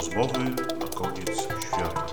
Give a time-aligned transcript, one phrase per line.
[0.00, 0.44] Rozmowy
[0.78, 2.06] na koniec świata.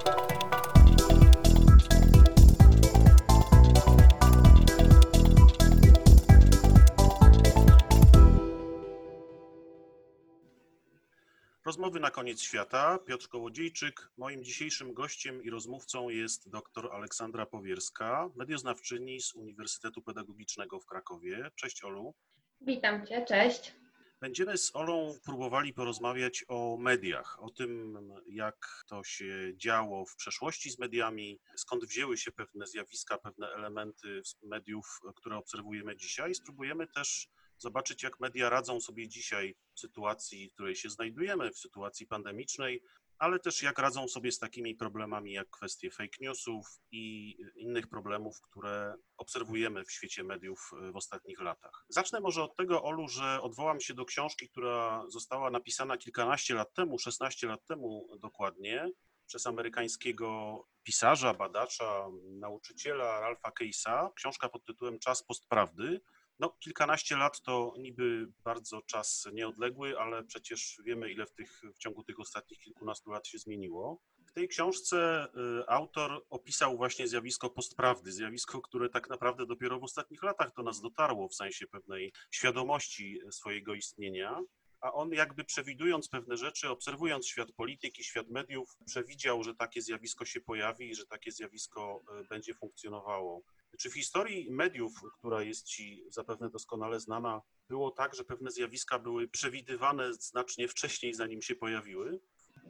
[11.66, 13.00] Rozmowy na koniec świata.
[13.06, 14.10] Piotr Kołodziejczyk.
[14.18, 21.52] Moim dzisiejszym gościem i rozmówcą jest dr Aleksandra Powierska, medioznawczyni z Uniwersytetu Pedagogicznego w Krakowie.
[21.56, 22.14] Cześć Olu.
[22.62, 23.87] Witam Cię, cześć.
[24.22, 30.72] Będziemy z Olą próbowali porozmawiać o mediach, o tym, jak to się działo w przeszłości
[30.72, 36.36] z mediami, skąd wzięły się pewne zjawiska, pewne elementy mediów, które obserwujemy dzisiaj.
[36.36, 37.28] Spróbujemy też
[37.58, 42.84] zobaczyć, jak media radzą sobie dzisiaj w sytuacji, w której się znajdujemy, w sytuacji pandemicznej,
[43.20, 48.42] ale też jak radzą sobie z takimi problemami jak kwestie fake newsów i innych problemów,
[48.42, 51.86] które obserwujemy w świecie mediów w ostatnich latach.
[51.90, 56.74] Zacznę może od tego, Olu, że odwołam się do książki, która została napisana kilkanaście lat
[56.74, 58.92] temu, 16 lat temu dokładnie,
[59.28, 64.14] przez amerykańskiego pisarza, badacza, nauczyciela Ralpha Case'a.
[64.14, 66.02] Książka pod tytułem Czas postprawdy.
[66.40, 71.78] No, kilkanaście lat to niby bardzo czas nieodległy, ale przecież wiemy, ile w, tych, w
[71.78, 74.02] ciągu tych ostatnich kilkunastu lat się zmieniło.
[74.28, 75.28] W tej książce
[75.62, 80.64] y, autor opisał właśnie zjawisko postprawdy, zjawisko, które tak naprawdę dopiero w ostatnich latach do
[80.64, 84.42] nas dotarło w sensie pewnej świadomości swojego istnienia.
[84.82, 90.26] A on jakby przewidując pewne rzeczy, obserwując świat polityki, świat mediów, przewidział, że takie zjawisko
[90.26, 93.44] się pojawi i że takie zjawisko y, będzie funkcjonowało.
[93.80, 99.00] Czy w historii mediów, która jest Ci zapewne doskonale znana, było tak, że pewne zjawiska
[99.00, 102.20] były przewidywane znacznie wcześniej, zanim się pojawiły?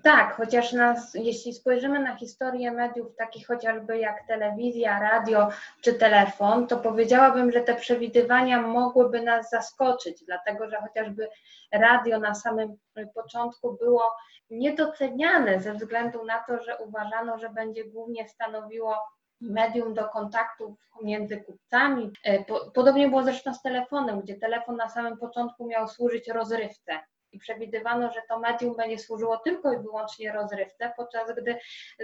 [0.04, 5.50] Tak, chociaż nas, jeśli spojrzymy na historię mediów, takich chociażby jak telewizja, radio
[5.82, 11.30] czy telefon, to powiedziałabym, że te przewidywania mogłyby nas zaskoczyć, dlatego że chociażby
[11.72, 12.78] radio na samym
[13.16, 14.04] początku było
[14.50, 18.98] niedoceniane ze względu na to, że uważano, że będzie głównie stanowiło
[19.42, 22.12] medium do kontaktów między kupcami.
[22.24, 27.00] E, podobnie było zresztą z telefonem, gdzie telefon na samym początku miał służyć rozrywce
[27.32, 31.58] i przewidywano, że to medium będzie służyło tylko i wyłącznie rozrywce, podczas gdy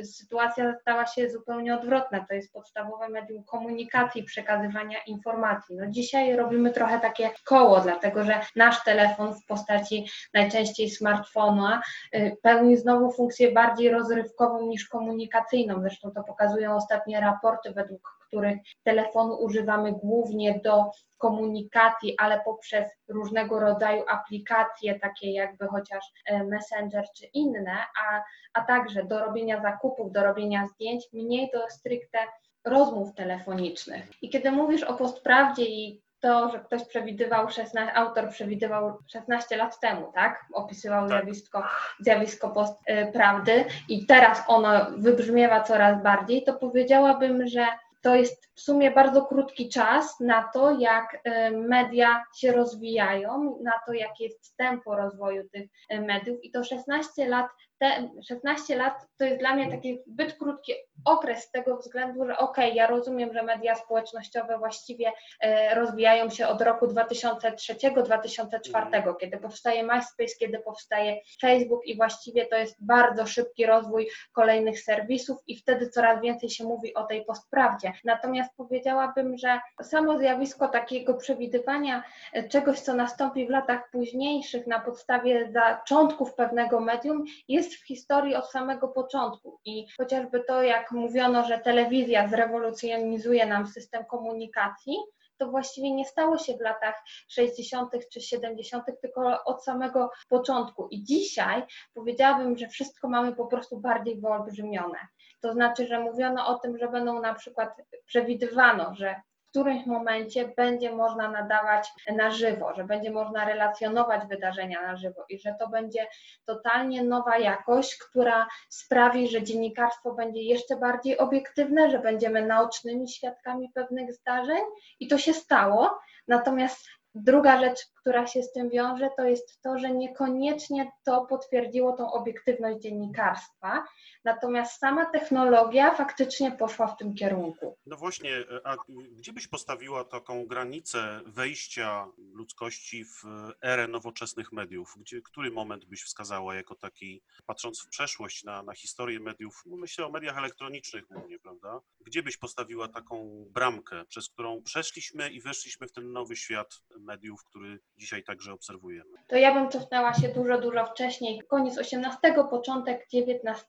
[0.04, 2.26] sytuacja stała się zupełnie odwrotna.
[2.30, 5.76] To jest podstawowe medium komunikacji przekazywania informacji.
[5.76, 11.82] No dzisiaj robimy trochę takie koło, dlatego że nasz telefon w postaci najczęściej smartfona
[12.16, 15.82] y, pełni znowu funkcję bardziej rozrywkową niż komunikacyjną.
[15.82, 23.60] Zresztą to pokazują ostatnie raporty, według których telefonu używamy głównie do komunikacji, ale poprzez różnego
[23.60, 28.24] rodzaju aplikacje, takie jakby chociaż e, Messenger czy inne, a,
[28.54, 32.20] a także do robienia zakupów, do robienia zdjęć, mniej do stricte
[32.66, 34.12] rozmów telefonicznych.
[34.22, 39.80] I kiedy mówisz o postprawdzie i to, że ktoś przewidywał, 16, autor przewidywał 16 lat
[39.80, 40.46] temu, tak?
[40.54, 41.10] Opisywał tak.
[41.10, 41.64] zjawisko,
[42.00, 47.68] zjawisko postprawdy i teraz ono wybrzmiewa coraz bardziej, to powiedziałabym, że
[48.04, 53.72] to jest w sumie bardzo krótki czas na to, jak e, media się rozwijają, na
[53.86, 56.44] to, jakie jest tempo rozwoju tych e, mediów.
[56.44, 57.48] I to 16 lat
[57.84, 60.74] te 16 lat to jest dla mnie taki zbyt krótki
[61.06, 66.30] okres z tego względu, że okej, okay, ja rozumiem, że media społecznościowe właściwie e, rozwijają
[66.30, 69.16] się od roku 2003-2004, mhm.
[69.20, 75.38] kiedy powstaje MySpace, kiedy powstaje Facebook i właściwie to jest bardzo szybki rozwój kolejnych serwisów
[75.48, 77.92] i wtedy coraz więcej się mówi o tej postprawdzie.
[78.04, 84.80] Natomiast powiedziałabym, że samo zjawisko takiego przewidywania e, czegoś, co nastąpi w latach późniejszych na
[84.80, 91.44] podstawie zaczątków pewnego medium jest w historii od samego początku i chociażby to, jak mówiono,
[91.46, 94.98] że telewizja zrewolucjonizuje nam system komunikacji,
[95.38, 97.92] to właściwie nie stało się w latach 60.
[98.12, 100.88] czy 70., tylko od samego początku.
[100.88, 101.64] I dzisiaj
[101.94, 104.98] powiedziałabym, że wszystko mamy po prostu bardziej wyolbrzymione.
[105.42, 107.70] To znaczy, że mówiono o tym, że będą na przykład
[108.06, 109.16] przewidywano, że
[109.54, 115.40] którymś momencie będzie można nadawać na żywo, że będzie można relacjonować wydarzenia na żywo i
[115.40, 116.08] że to będzie
[116.46, 123.72] totalnie nowa jakość, która sprawi, że dziennikarstwo będzie jeszcze bardziej obiektywne, że będziemy naocznymi świadkami
[123.74, 124.64] pewnych zdarzeń
[125.00, 126.00] i to się stało.
[126.28, 131.94] Natomiast Druga rzecz, która się z tym wiąże, to jest to, że niekoniecznie to potwierdziło
[131.94, 133.86] tą obiektywność dziennikarstwa,
[134.24, 137.78] natomiast sama technologia faktycznie poszła w tym kierunku.
[137.86, 138.32] No właśnie,
[138.64, 138.76] a
[139.12, 143.24] gdzie byś postawiła taką granicę wejścia ludzkości w
[143.64, 144.94] erę nowoczesnych mediów?
[144.98, 149.78] Gdzie, który moment byś wskazała jako taki, patrząc w przeszłość na, na historię mediów, no
[149.78, 151.82] myślę o mediach elektronicznych głównie, prawda?
[152.02, 157.44] Gdzie byś postawiła taką bramkę, przez którą przeszliśmy i weszliśmy w ten nowy świat mediów,
[157.44, 159.12] który dzisiaj także obserwujemy?
[159.28, 163.66] To ja bym cofnęła się dużo, dużo wcześniej, koniec XVIII, początek XIX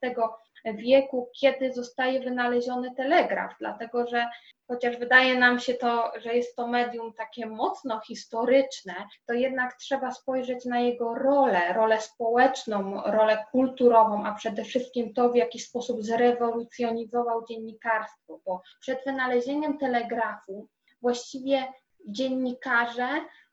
[0.72, 4.26] wieku, kiedy zostaje wynaleziony telegraf, dlatego że
[4.68, 8.94] chociaż wydaje nam się to, że jest to medium takie mocno historyczne,
[9.26, 15.28] to jednak trzeba spojrzeć na jego rolę, rolę społeczną, rolę kulturową, a przede wszystkim to,
[15.28, 20.68] w jaki sposób zrewolucjonizował dziennikarstwo, bo przed wynalezieniem telegrafu
[21.02, 21.72] właściwie
[22.08, 23.08] dziennikarze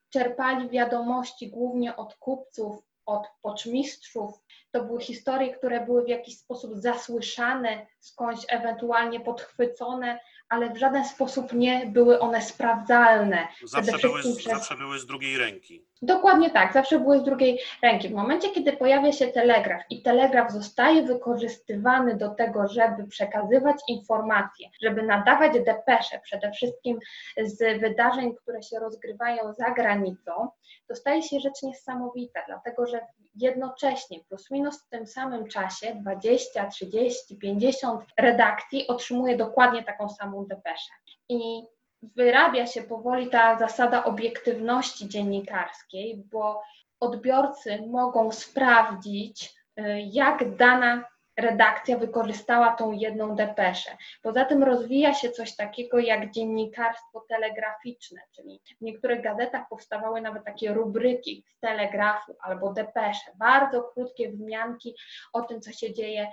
[0.09, 4.31] czerpali wiadomości głównie od kupców, od poczmistrzów.
[4.71, 10.19] To były historie, które były w jakiś sposób zasłyszane, skądś ewentualnie podchwycone,
[10.50, 13.48] ale w żaden sposób nie były one sprawdzalne.
[13.63, 14.44] Zawsze były, przez...
[14.44, 15.86] zawsze były z drugiej ręki.
[16.03, 18.09] Dokładnie tak, zawsze były z drugiej ręki.
[18.09, 24.69] W momencie, kiedy pojawia się telegraf i telegraf zostaje wykorzystywany do tego, żeby przekazywać informacje,
[24.81, 27.00] żeby nadawać depesze, przede wszystkim
[27.44, 30.50] z wydarzeń, które się rozgrywają za granicą,
[30.88, 33.00] to staje się rzecz niesamowita, dlatego że
[33.36, 40.45] jednocześnie, plus minus w tym samym czasie, 20, 30, 50 redakcji otrzymuje dokładnie taką samą
[40.45, 40.92] depeszę.
[41.30, 41.63] I
[42.03, 46.62] wyrabia się powoli ta zasada obiektywności dziennikarskiej, bo
[47.00, 51.03] odbiorcy mogą sprawdzić, y, jak dana
[51.42, 53.98] redakcja wykorzystała tą jedną depeszę.
[54.22, 60.46] Poza tym rozwija się coś takiego jak dziennikarstwo telegraficzne, czyli w niektórych gazetach powstawały nawet
[60.46, 64.96] takie rubryki z telegrafu albo depesze, bardzo krótkie wzmianki
[65.34, 66.28] o tym, co się dzieje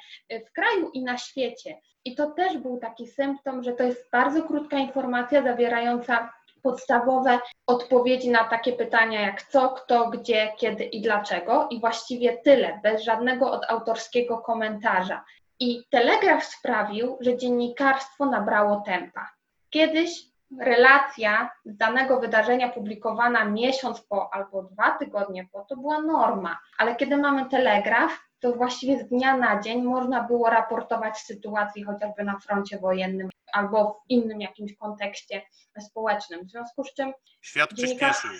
[0.47, 1.79] w kraju i na świecie.
[2.05, 6.33] I to też był taki symptom, że to jest bardzo krótka informacja zawierająca
[6.63, 12.81] podstawowe odpowiedzi na takie pytania jak co, kto, gdzie, kiedy i dlaczego i właściwie tyle,
[12.83, 15.25] bez żadnego odautorskiego komentarza.
[15.61, 19.31] I telegraf sprawił, że dziennikarstwo nabrało tempa.
[19.71, 20.29] Kiedyś
[20.61, 26.97] relacja z danego wydarzenia publikowana miesiąc po albo dwa tygodnie po to była norma, ale
[26.97, 32.39] kiedy mamy telegraf, to właściwie z dnia na dzień można było raportować sytuacji chociażby na
[32.39, 35.43] froncie wojennym albo w innym jakimś kontekście
[35.81, 36.47] społecznym.
[36.47, 37.13] W związku z czym.
[37.41, 38.31] Świat przyspieszył.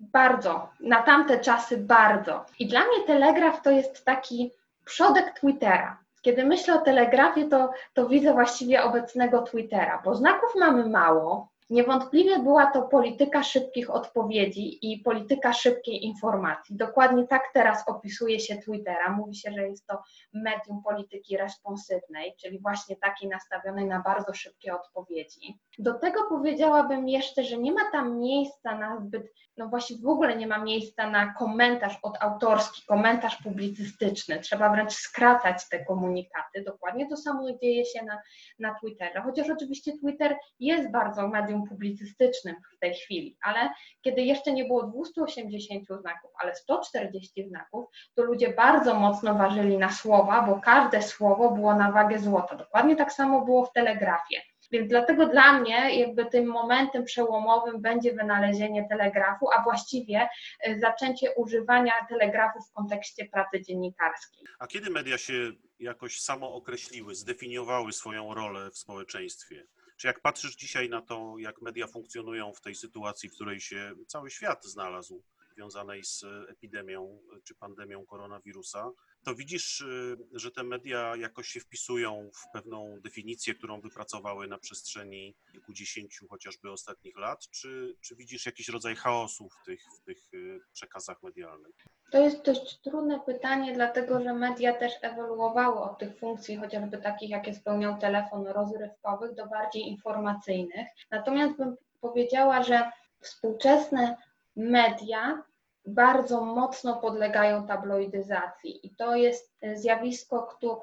[0.00, 2.44] Bardzo, na tamte czasy bardzo.
[2.58, 4.52] I dla mnie telegraf to jest taki
[4.84, 5.98] przodek Twittera.
[6.22, 12.38] Kiedy myślę o telegrafie, to, to widzę właściwie obecnego Twittera, bo znaków mamy mało, Niewątpliwie
[12.38, 16.76] była to polityka szybkich odpowiedzi i polityka szybkiej informacji.
[16.76, 19.12] Dokładnie tak teraz opisuje się Twittera.
[19.12, 24.74] Mówi się, że jest to medium polityki responsywnej, czyli właśnie takiej nastawionej na bardzo szybkie
[24.74, 25.58] odpowiedzi.
[25.78, 30.36] Do tego powiedziałabym jeszcze, że nie ma tam miejsca na zbyt, no właśnie w ogóle
[30.36, 34.40] nie ma miejsca na komentarz odautorski, komentarz publicystyczny.
[34.40, 36.62] Trzeba wręcz skracać te komunikaty.
[36.66, 38.18] Dokładnie to samo dzieje się na,
[38.58, 43.70] na Twitterze, chociaż oczywiście Twitter jest bardzo medium medium publicystycznym w tej chwili, ale
[44.02, 49.92] kiedy jeszcze nie było 280 znaków, ale 140 znaków, to ludzie bardzo mocno ważyli na
[49.92, 52.56] słowa, bo każde słowo było na wagę złota.
[52.56, 54.40] Dokładnie tak samo było w telegrafie.
[54.70, 60.28] Więc dlatego dla mnie jakby tym momentem przełomowym będzie wynalezienie telegrafu, a właściwie
[60.60, 64.46] e, zaczęcie używania telegrafu w kontekście pracy dziennikarskiej.
[64.58, 69.66] A kiedy media się jakoś samo określiły, zdefiniowały swoją rolę w społeczeństwie?
[69.98, 73.94] Czy jak patrzysz dzisiaj na to, jak media funkcjonują w tej sytuacji, w której się
[74.06, 75.22] cały świat znalazł,
[75.52, 78.90] związanej z epidemią czy pandemią koronawirusa,
[79.24, 84.58] to widzisz, y, że te media jakoś się wpisują w pewną definicję, którą wypracowały na
[84.58, 90.34] przestrzeni kilkudziesięciu chociażby ostatnich lat, czy, czy widzisz jakiś rodzaj chaosu w tych, w tych
[90.34, 91.74] y, przekazach medialnych?
[92.10, 97.30] To jest dość trudne pytanie, dlatego że media też ewoluowały od tych funkcji, chociażby takich,
[97.30, 100.88] jakie spełniał telefon rozrywkowych, do bardziej informacyjnych.
[101.10, 104.16] Natomiast bym powiedziała, że współczesne
[104.56, 105.42] media
[105.86, 110.76] bardzo mocno podlegają tabloidyzacji i to jest zjawisko, o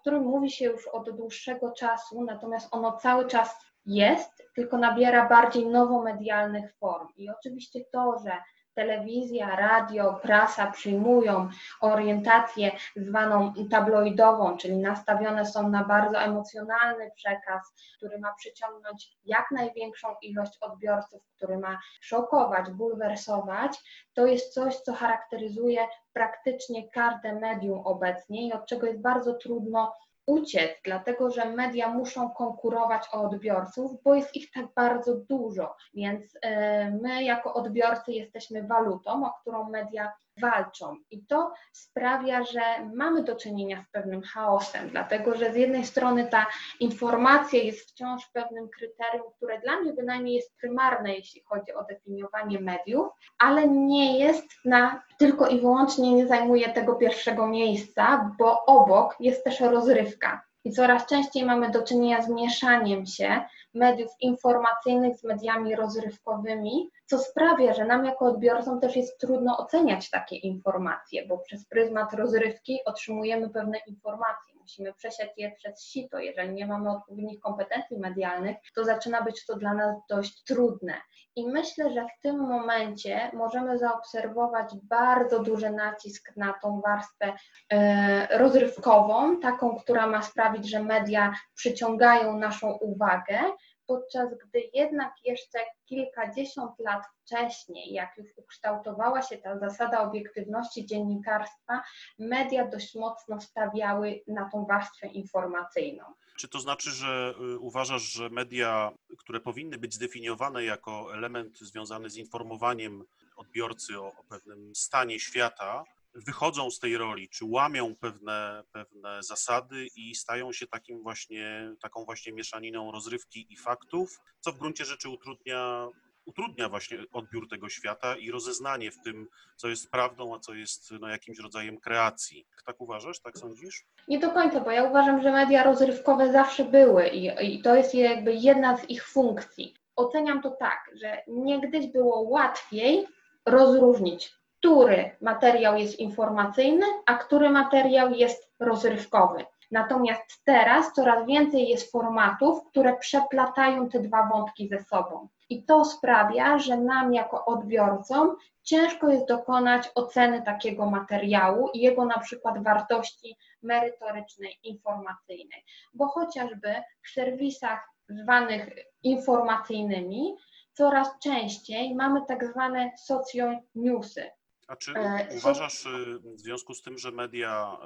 [0.00, 5.66] którym mówi się już od dłuższego czasu, natomiast ono cały czas jest, tylko nabiera bardziej
[5.66, 7.08] nowomedialnych form.
[7.16, 8.32] I oczywiście to, że
[8.78, 11.48] telewizja, radio, prasa przyjmują
[11.80, 20.08] orientację zwaną tabloidową, czyli nastawione są na bardzo emocjonalny przekaz, który ma przyciągnąć jak największą
[20.22, 23.72] ilość odbiorców, który ma szokować, bulwersować,
[24.14, 29.92] to jest coś, co charakteryzuje praktycznie każde medium obecnie i od czego jest bardzo trudno
[30.28, 35.74] uciec, dlatego że media muszą konkurować o odbiorców, bo jest ich tak bardzo dużo.
[35.94, 40.96] Więc e, my, jako odbiorcy, jesteśmy walutą, o którą media walczą.
[41.10, 42.60] I to sprawia, że
[42.94, 46.46] mamy do czynienia z pewnym chaosem, dlatego że z jednej strony ta
[46.80, 52.60] informacja jest wciąż pewnym kryterium, które dla mnie bynajmniej jest prymarne, jeśli chodzi o definiowanie
[52.60, 53.06] mediów,
[53.38, 59.44] ale nie jest na tylko i wyłącznie nie zajmuje tego pierwszego miejsca, bo obok jest
[59.44, 60.48] też rozrywka.
[60.64, 63.40] I coraz częściej mamy do czynienia z mieszaniem się
[63.74, 70.10] mediów informacyjnych z mediami rozrywkowymi, co sprawia, że nam jako odbiorcom też jest trudno oceniać
[70.10, 74.54] takie informacje, bo przez pryzmat rozrywki otrzymujemy pewne informacje.
[74.60, 76.18] Musimy przesiać je przez sito.
[76.18, 80.94] Jeżeli nie mamy odpowiednich kompetencji medialnych, to zaczyna być to dla nas dość trudne.
[81.36, 87.32] I myślę, że w tym momencie możemy zaobserwować bardzo duży nacisk na tą warstwę
[87.72, 93.40] e, rozrywkową, taką, która ma sprawić, że media przyciągają naszą uwagę,
[93.88, 101.82] podczas gdy jednak jeszcze kilkadziesiąt lat wcześniej, jak już ukształtowała się ta zasada obiektywności dziennikarstwa,
[102.18, 106.04] media dość mocno stawiały na tą warstwę informacyjną.
[106.38, 112.10] Czy to znaczy, że y, uważasz, że media, które powinny być zdefiniowane jako element związany
[112.10, 113.04] z informowaniem
[113.36, 115.84] odbiorcy o, o pewnym stanie świata,
[116.26, 122.04] wychodzą z tej roli, czy łamią pewne, pewne zasady i stają się takim właśnie, taką
[122.04, 125.88] właśnie mieszaniną rozrywki i faktów, co w gruncie rzeczy utrudnia,
[126.26, 130.90] utrudnia właśnie odbiór tego świata i rozeznanie w tym, co jest prawdą, a co jest
[131.00, 132.46] no, jakimś rodzajem kreacji.
[132.66, 133.86] Tak uważasz, tak sądzisz?
[134.08, 137.94] Nie do końca, bo ja uważam, że media rozrywkowe zawsze były i, i to jest
[137.94, 139.74] jakby jedna z ich funkcji.
[139.96, 143.06] Oceniam to tak, że niegdyś było łatwiej
[143.46, 149.44] rozróżnić który materiał jest informacyjny, a który materiał jest rozrywkowy.
[149.70, 155.28] Natomiast teraz coraz więcej jest formatów, które przeplatają te dwa wątki ze sobą.
[155.48, 162.04] I to sprawia, że nam jako odbiorcom ciężko jest dokonać oceny takiego materiału i jego
[162.04, 168.70] na przykład wartości merytorycznej, informacyjnej, bo chociażby w serwisach zwanych
[169.02, 170.36] informacyjnymi
[170.72, 174.30] coraz częściej mamy tak zwane socio-newsy,
[174.68, 177.78] a czy e, uważasz y, w związku z tym, że media,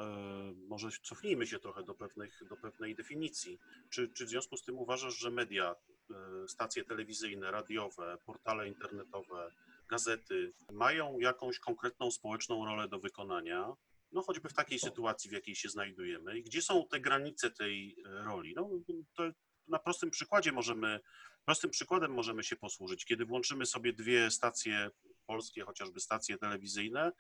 [0.51, 3.59] y, może cofnijmy się trochę do, pewnych, do pewnej definicji,
[3.91, 5.75] czy, czy w związku z tym uważasz, że media,
[6.45, 9.51] y, stacje telewizyjne, radiowe, portale internetowe,
[9.89, 13.73] gazety mają jakąś konkretną społeczną rolę do wykonania,
[14.13, 17.97] no choćby w takiej sytuacji, w jakiej się znajdujemy i gdzie są te granice tej
[18.05, 18.55] roli?
[18.57, 18.71] No,
[19.15, 19.23] to
[19.69, 21.01] na prostym przykładzie możemy,
[21.45, 23.05] prostym przykładem możemy się posłużyć.
[23.05, 24.91] Kiedy włączymy sobie dwie stacje
[25.23, 27.13] polskie, chociażby stacje telewizyjne.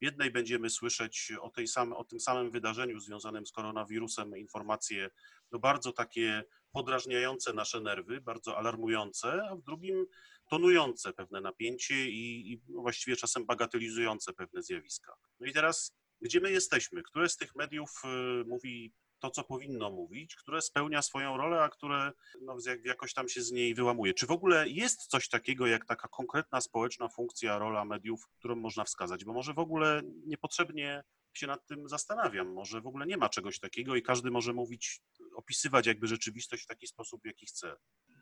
[0.00, 5.10] W jednej będziemy słyszeć o, tej same, o tym samym wydarzeniu związanym z koronawirusem informacje
[5.52, 10.06] no bardzo takie podrażniające nasze nerwy, bardzo alarmujące, a w drugim
[10.50, 15.12] tonujące pewne napięcie i, i właściwie czasem bagatelizujące pewne zjawiska.
[15.40, 17.02] No i teraz, gdzie my jesteśmy?
[17.02, 21.68] Które z tych mediów y, mówi to, co powinno mówić, które spełnia swoją rolę, a
[21.68, 24.14] które no, jakoś tam się z niej wyłamuje.
[24.14, 28.84] Czy w ogóle jest coś takiego jak taka konkretna społeczna funkcja, rola mediów, którą można
[28.84, 29.24] wskazać?
[29.24, 32.52] Bo może w ogóle niepotrzebnie się nad tym zastanawiam.
[32.52, 35.00] Może w ogóle nie ma czegoś takiego i każdy może mówić,
[35.34, 37.76] opisywać jakby rzeczywistość w taki sposób, w jaki chce.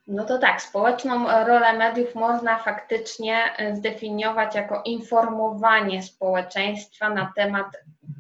[0.09, 3.37] No to tak, społeczną rolę mediów można faktycznie
[3.75, 7.67] zdefiniować jako informowanie społeczeństwa na temat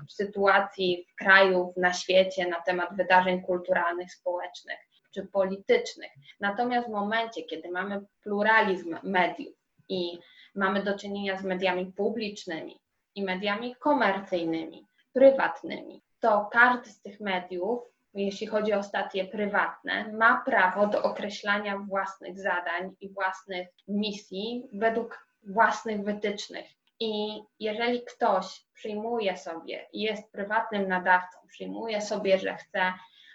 [0.09, 4.78] sytuacji w kraju, na świecie, na temat wydarzeń kulturalnych, społecznych
[5.14, 6.11] czy politycznych.
[6.40, 9.54] Natomiast w momencie, kiedy mamy pluralizm mediów
[9.88, 10.18] i
[10.54, 12.80] mamy do czynienia z mediami publicznymi
[13.14, 17.80] i mediami komercyjnymi, prywatnymi, to każdy z tych mediów,
[18.15, 25.27] jeśli chodzi o stacje prywatne, ma prawo do określania własnych zadań i własnych misji według
[25.43, 26.67] własnych wytycznych.
[27.00, 32.93] I jeżeli ktoś przyjmuje sobie, jest prywatnym nadawcą, przyjmuje sobie, że chce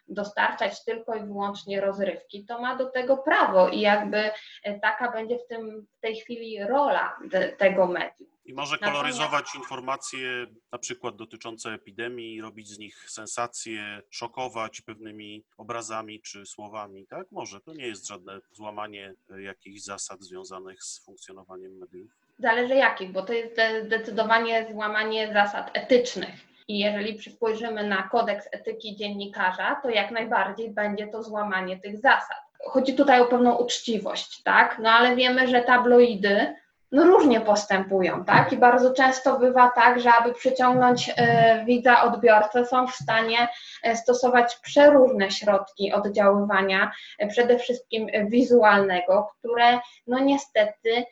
[0.08, 4.32] dostarczać tylko i wyłącznie rozrywki, to ma do tego prawo i jakby
[4.64, 8.33] e, taka będzie w, tym, w tej chwili rola de, tego medium.
[8.46, 16.22] I może koloryzować informacje na przykład dotyczące epidemii, robić z nich sensacje, szokować pewnymi obrazami
[16.22, 17.28] czy słowami, tak?
[17.32, 22.12] Może, to nie jest żadne złamanie e, jakichś zasad związanych z funkcjonowaniem mediów.
[22.40, 26.54] Zależy jakich, bo to jest zdecydowanie złamanie zasad etycznych.
[26.68, 32.38] I jeżeli spojrzymy na kodeks etyki dziennikarza, to jak najbardziej będzie to złamanie tych zasad.
[32.66, 34.80] Chodzi tutaj o pewną uczciwość, tak?
[34.80, 36.56] No ale wiemy, że tabloidy
[36.94, 38.54] no różnie postępują, tak?
[38.54, 43.48] I bardzo często bywa tak, że aby przyciągnąć e, widza, odbiorcę, są w stanie
[43.84, 51.06] e, stosować przeróżne środki oddziaływania, e, przede wszystkim wizualnego, które no niestety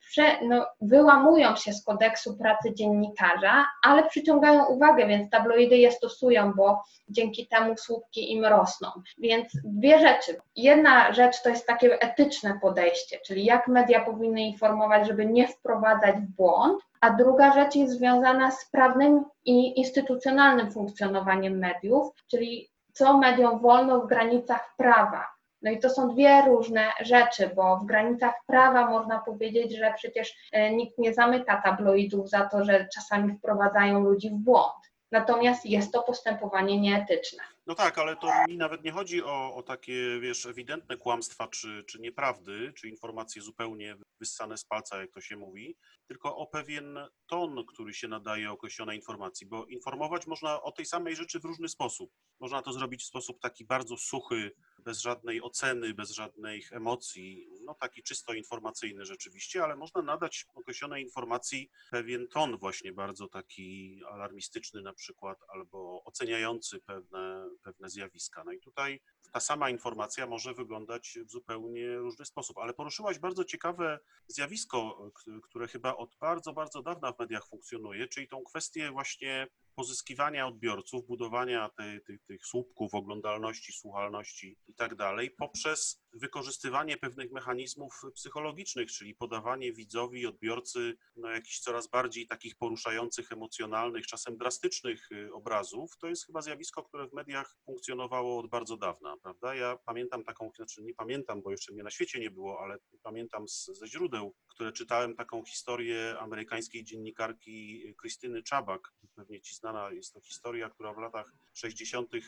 [0.00, 6.52] prze, no, wyłamują się z kodeksu pracy dziennikarza, ale przyciągają uwagę, więc tabloidy je stosują,
[6.52, 8.88] bo dzięki temu słupki im rosną.
[9.18, 10.40] Więc dwie rzeczy.
[10.56, 16.16] Jedna rzecz to jest takie etyczne podejście, czyli jak media powinny informować, żeby nie wprowadzać
[16.16, 23.18] w błąd, a druga rzecz jest związana z prawnym i instytucjonalnym funkcjonowaniem mediów, czyli co
[23.18, 25.36] mediom wolno w granicach prawa.
[25.62, 30.34] No i to są dwie różne rzeczy, bo w granicach prawa można powiedzieć, że przecież
[30.52, 34.74] e, nikt nie zamyka tabloidów za to, że czasami wprowadzają ludzi w błąd.
[35.12, 37.42] Natomiast jest to postępowanie nieetyczne.
[37.66, 41.84] No tak, ale to mi nawet nie chodzi o, o takie, wiesz, ewidentne kłamstwa czy,
[41.88, 46.98] czy nieprawdy, czy informacje zupełnie wyssane z palca, jak to się mówi, tylko o pewien
[47.26, 51.68] ton, który się nadaje określonej informacji, bo informować można o tej samej rzeczy w różny
[51.68, 52.10] sposób.
[52.40, 54.50] Można to zrobić w sposób taki bardzo suchy,
[54.86, 61.04] bez żadnej oceny, bez żadnych emocji, no taki czysto informacyjny rzeczywiście, ale można nadać określonej
[61.04, 68.44] informacji pewien ton właśnie bardzo taki alarmistyczny na przykład, albo oceniający pewne, pewne zjawiska.
[68.44, 69.00] No i tutaj
[69.32, 75.10] ta sama informacja może wyglądać w zupełnie różny sposób, ale poruszyłaś bardzo ciekawe zjawisko,
[75.42, 81.06] które chyba od bardzo, bardzo dawna w mediach funkcjonuje, czyli tą kwestię właśnie pozyskiwania odbiorców,
[81.06, 81.70] budowania
[82.06, 89.72] tych, tych słupków oglądalności, słuchalności i tak dalej, poprzez wykorzystywanie pewnych mechanizmów psychologicznych, czyli podawanie
[89.72, 96.26] widzowi, odbiorcy no, jakichś coraz bardziej takich poruszających, emocjonalnych, czasem drastycznych y, obrazów, to jest
[96.26, 99.54] chyba zjawisko, które w mediach funkcjonowało od bardzo dawna, prawda?
[99.54, 103.48] Ja pamiętam taką, znaczy nie pamiętam, bo jeszcze mnie na świecie nie było, ale pamiętam
[103.48, 110.14] z, ze źródeł, które czytałem taką historię amerykańskiej dziennikarki Krystyny Czabak, pewnie ci znana jest
[110.14, 112.14] to historia, która w latach 60.
[112.14, 112.20] Y,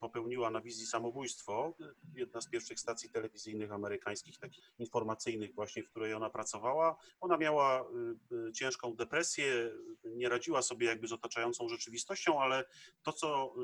[0.00, 1.74] popełniła na wizji samobójstwo,
[2.14, 6.96] jedna z pierwszych stacji stacji telewizyjnych amerykańskich, takich informacyjnych właśnie, w której ona pracowała.
[7.20, 7.82] Ona miała
[8.30, 9.70] y, y, ciężką depresję,
[10.04, 12.64] nie radziła sobie jakby z otaczającą rzeczywistością, ale
[13.02, 13.54] to, co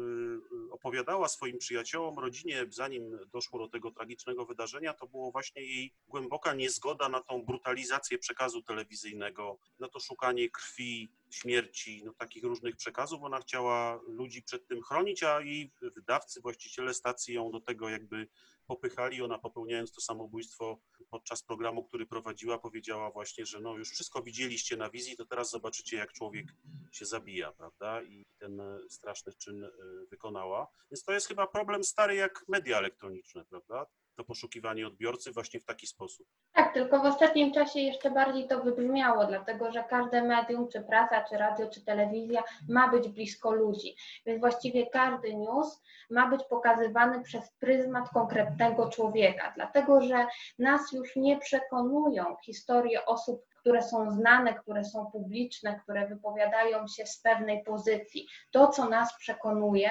[0.69, 5.95] y, opowiadała swoim przyjaciołom, rodzinie, zanim doszło do tego tragicznego wydarzenia, to było właśnie jej
[6.09, 12.77] głęboka niezgoda na tą brutalizację przekazu telewizyjnego, na to szukanie krwi, śmierci, no, takich różnych
[12.77, 13.23] przekazów.
[13.23, 18.29] Ona chciała ludzi przed tym chronić, a jej wydawcy, właściciele stacji ją do tego jakby
[18.67, 19.23] popychali.
[19.23, 20.79] Ona popełniając to samobójstwo
[21.11, 25.51] podczas programu, który prowadziła, powiedziała właśnie, że no już wszystko widzieliście na wizji, to teraz
[25.51, 26.47] zobaczycie, jak człowiek
[26.93, 28.03] się zabija, prawda?
[28.03, 29.71] I ten e, straszny czyn e,
[30.11, 30.69] wykonała.
[30.91, 33.87] Więc to jest chyba problem stary jak media elektroniczne, prawda?
[34.17, 36.27] To poszukiwanie odbiorcy właśnie w taki sposób.
[36.53, 41.25] Tak, tylko w ostatnim czasie jeszcze bardziej to wybrzmiało, dlatego że każde medium, czy prasa,
[41.25, 43.97] czy radio, czy telewizja ma być blisko ludzi.
[44.27, 50.27] Więc właściwie każdy news ma być pokazywany przez pryzmat konkretnego człowieka, dlatego że
[50.59, 57.07] nas już nie przekonują historie osób, które są znane, które są publiczne, które wypowiadają się
[57.07, 58.27] z pewnej pozycji.
[58.51, 59.91] To, co nas przekonuje,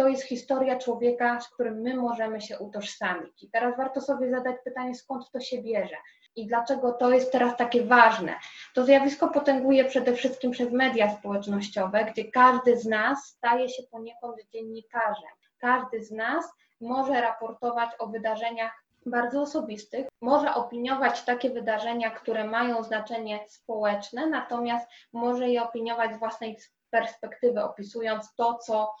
[0.00, 3.42] to jest historia człowieka, z którym my możemy się utożsamić.
[3.42, 5.96] I teraz warto sobie zadać pytanie, skąd to się bierze
[6.36, 8.34] i dlaczego to jest teraz takie ważne.
[8.74, 14.36] To zjawisko potęguje przede wszystkim przez media społecznościowe, gdzie każdy z nas staje się poniekąd
[14.52, 15.30] dziennikarzem.
[15.58, 16.44] Każdy z nas
[16.80, 24.88] może raportować o wydarzeniach bardzo osobistych, może opiniować takie wydarzenia, które mają znaczenie społeczne, natomiast
[25.12, 26.56] może je opiniować z własnej
[26.90, 28.94] perspektywy, opisując to, co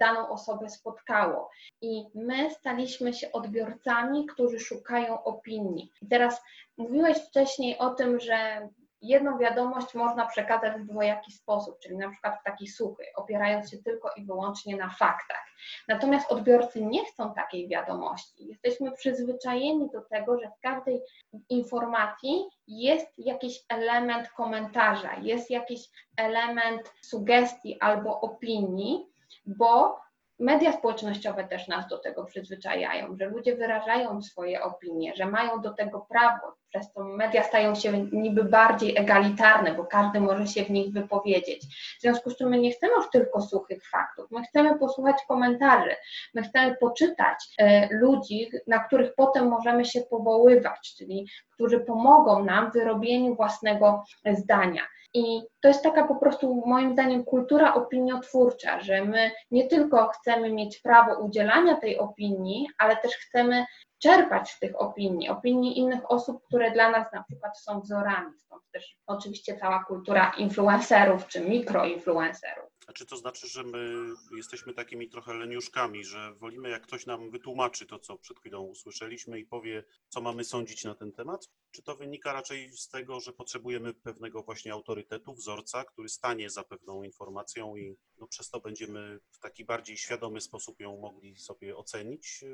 [0.00, 1.50] daną osobę spotkało.
[1.82, 5.90] I my staliśmy się odbiorcami, którzy szukają opinii.
[6.02, 6.42] I teraz
[6.76, 8.68] mówiłeś wcześniej o tym, że
[9.02, 13.78] jedną wiadomość można przekazać w dwojaki sposób, czyli na przykład w taki suchy, opierając się
[13.78, 15.46] tylko i wyłącznie na faktach.
[15.88, 18.46] Natomiast odbiorcy nie chcą takiej wiadomości.
[18.48, 21.02] Jesteśmy przyzwyczajeni do tego, że w każdej
[21.48, 25.80] informacji jest jakiś element komentarza, jest jakiś
[26.16, 29.06] element sugestii albo opinii,
[29.46, 30.06] bo
[30.38, 35.72] media społecznościowe też nas do tego przyzwyczajają, że ludzie wyrażają swoje opinie, że mają do
[35.72, 40.70] tego prawo, przez to media stają się niby bardziej egalitarne, bo każdy może się w
[40.70, 41.66] nich wypowiedzieć.
[41.98, 45.96] W związku z czym my nie chcemy już tylko suchych faktów, my chcemy posłuchać komentarzy,
[46.34, 52.70] my chcemy poczytać e, ludzi, na których potem możemy się powoływać, czyli którzy pomogą nam
[52.70, 54.82] w wyrobieniu własnego zdania.
[55.16, 60.52] I to jest taka po prostu, moim zdaniem, kultura opiniotwórcza, że my nie tylko chcemy
[60.52, 63.66] mieć prawo udzielania tej opinii, ale też chcemy
[63.98, 68.38] czerpać z tych opinii, opinii innych osób, które dla nas na przykład są wzorami.
[68.38, 72.75] Stąd też oczywiście cała kultura influencerów czy mikroinfluencerów.
[72.94, 77.86] Czy to znaczy, że my jesteśmy takimi trochę leniuszkami, że wolimy, jak ktoś nam wytłumaczy
[77.86, 81.48] to, co przed chwilą usłyszeliśmy i powie, co mamy sądzić na ten temat?
[81.70, 86.64] Czy to wynika raczej z tego, że potrzebujemy pewnego właśnie autorytetu, wzorca, który stanie za
[86.64, 91.76] pewną informacją i no, przez to będziemy w taki bardziej świadomy sposób ją mogli sobie
[91.76, 92.44] ocenić?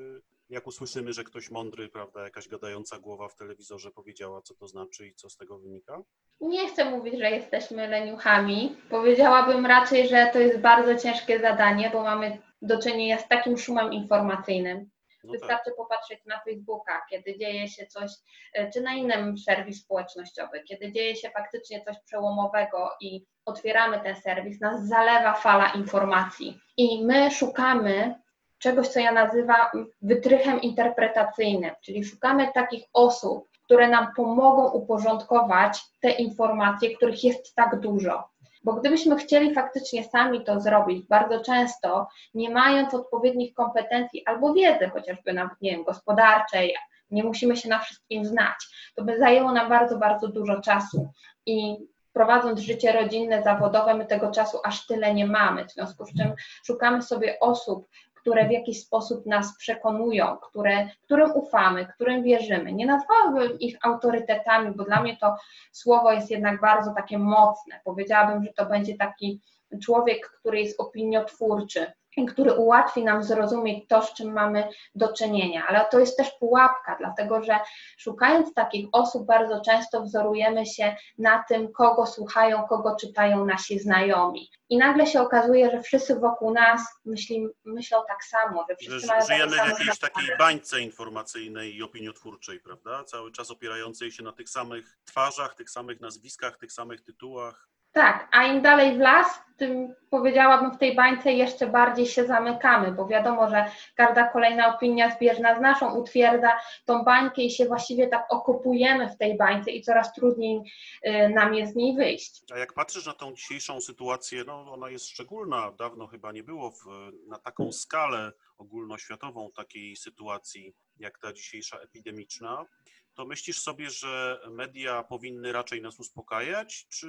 [0.53, 5.07] Jak usłyszymy, że ktoś mądry, prawda, jakaś gadająca głowa w telewizorze powiedziała, co to znaczy
[5.07, 6.03] i co z tego wynika?
[6.41, 8.77] Nie chcę mówić, że jesteśmy leniuchami.
[8.91, 13.93] Powiedziałabym raczej, że to jest bardzo ciężkie zadanie, bo mamy do czynienia z takim szumem
[13.93, 14.91] informacyjnym.
[15.25, 15.77] No Wystarczy tak.
[15.77, 18.11] popatrzeć na Facebooka, kiedy dzieje się coś,
[18.55, 24.17] e, czy na innym serwis społecznościowy, kiedy dzieje się faktycznie coś przełomowego i otwieramy ten
[24.17, 26.61] serwis, nas zalewa fala informacji.
[26.77, 28.22] I my szukamy
[28.63, 36.11] czegoś, co ja nazywam wytrychem interpretacyjnym, czyli szukamy takich osób, które nam pomogą uporządkować te
[36.11, 38.29] informacje, których jest tak dużo.
[38.65, 44.89] Bo gdybyśmy chcieli faktycznie sami to zrobić, bardzo często nie mając odpowiednich kompetencji albo wiedzy,
[44.89, 46.75] chociażby nawet, nie wiem, gospodarczej,
[47.11, 48.57] nie musimy się na wszystkim znać,
[48.95, 51.11] to by zajęło nam bardzo, bardzo dużo czasu.
[51.47, 51.77] I
[52.13, 56.35] prowadząc życie rodzinne, zawodowe, my tego czasu aż tyle nie mamy, w związku z czym
[56.67, 57.89] szukamy sobie osób,
[58.23, 62.73] które w jakiś sposób nas przekonują, które, którym ufamy, którym wierzymy.
[62.73, 65.37] Nie nazwałabym ich autorytetami, bo dla mnie to
[65.73, 67.81] słowo jest jednak bardzo takie mocne.
[67.85, 69.41] Powiedziałabym, że to będzie taki
[69.85, 71.93] człowiek, który jest opiniotwórczy,
[72.29, 75.67] który ułatwi nam zrozumieć to, z czym mamy do czynienia.
[75.69, 77.61] Ale to jest też pułapka, dlatego że
[77.99, 84.51] szukając takich osób, bardzo często wzorujemy się na tym, kogo słuchają, kogo czytają nasi znajomi.
[84.69, 89.07] I nagle się okazuje, że wszyscy wokół nas myśli, myślą tak samo, że wszyscy że
[89.07, 93.05] mają Żyjemy w jakiejś takiej bańce informacyjnej i opiniotwórczej, prawda?
[93.05, 97.69] Cały czas opierającej się na tych samych twarzach, tych samych nazwiskach, tych samych tytułach.
[97.93, 102.93] Tak, a im dalej w las, tym powiedziałabym w tej bańce jeszcze bardziej się zamykamy,
[102.93, 108.09] bo wiadomo, że każda kolejna opinia zbieżna z naszą utwierdza tą bańkę i się właściwie
[108.09, 110.61] tak okopujemy w tej bańce i coraz trudniej
[111.07, 112.43] y, nam jest z niej wyjść.
[112.53, 116.71] A jak patrzysz na tą dzisiejszą sytuację, no ona jest szczególna, dawno chyba nie było
[116.71, 116.85] w,
[117.27, 122.67] na taką skalę ogólnoświatową takiej sytuacji jak ta dzisiejsza epidemiczna
[123.15, 127.09] to myślisz sobie, że media powinny raczej nas uspokajać, czy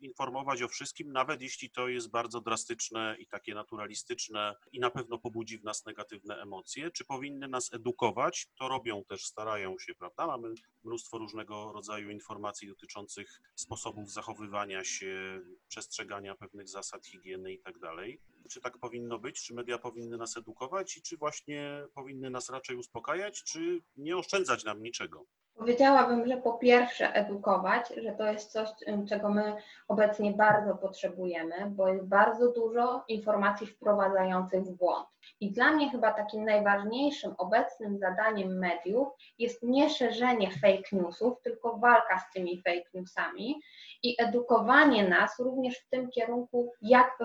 [0.00, 5.18] informować o wszystkim, nawet jeśli to jest bardzo drastyczne i takie naturalistyczne i na pewno
[5.18, 8.46] pobudzi w nas negatywne emocje, czy powinny nas edukować?
[8.58, 10.26] To robią też, starają się, prawda?
[10.26, 17.78] Mamy mnóstwo różnego rodzaju informacji dotyczących sposobów zachowywania się, przestrzegania pewnych zasad higieny i tak
[17.78, 18.20] dalej.
[18.50, 19.42] Czy tak powinno być?
[19.42, 24.64] Czy media powinny nas edukować i czy właśnie powinny nas raczej uspokajać, czy nie oszczędzać
[24.64, 25.26] nam niczego?
[25.54, 28.68] Powiedziałabym, że po pierwsze edukować, że to jest coś,
[29.08, 29.56] czego my
[29.88, 35.06] obecnie bardzo potrzebujemy, bo jest bardzo dużo informacji wprowadzających w błąd.
[35.40, 41.76] I dla mnie chyba takim najważniejszym obecnym zadaniem mediów jest nie szerzenie fake newsów, tylko
[41.76, 43.60] walka z tymi fake newsami
[44.02, 47.18] i edukowanie nas również w tym kierunku, jak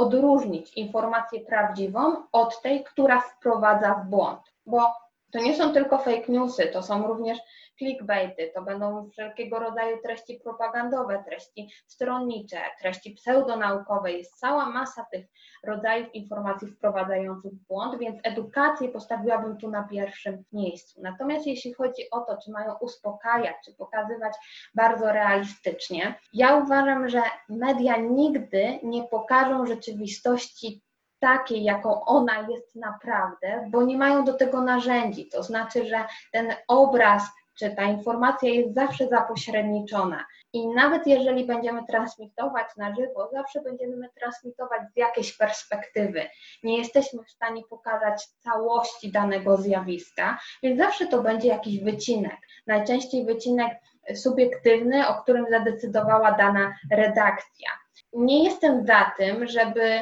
[0.00, 4.40] odróżnić informację prawdziwą od tej, która wprowadza w błąd.
[4.66, 4.92] Bo
[5.32, 7.38] to nie są tylko fake newsy, to są również
[7.80, 14.12] clickbaity, to będą wszelkiego rodzaju treści propagandowe, treści stronnicze, treści pseudonaukowe.
[14.12, 15.26] Jest cała masa tych
[15.64, 21.00] rodzajów informacji wprowadzających w błąd, więc edukację postawiłabym tu na pierwszym miejscu.
[21.02, 24.34] Natomiast jeśli chodzi o to, czy mają uspokajać, czy pokazywać
[24.74, 30.82] bardzo realistycznie, ja uważam, że media nigdy nie pokażą rzeczywistości
[31.20, 35.28] takiej, jaką ona jest naprawdę, bo nie mają do tego narzędzi.
[35.28, 37.22] To znaczy, że ten obraz
[37.60, 40.24] czy ta informacja jest zawsze zapośredniczona.
[40.52, 46.22] I nawet jeżeli będziemy transmitować na żywo, zawsze będziemy transmitować z jakiejś perspektywy.
[46.62, 52.36] Nie jesteśmy w stanie pokazać całości danego zjawiska, więc zawsze to będzie jakiś wycinek.
[52.66, 53.78] Najczęściej wycinek
[54.14, 57.70] subiektywny, o którym zadecydowała dana redakcja.
[58.12, 60.00] Nie jestem za tym, żeby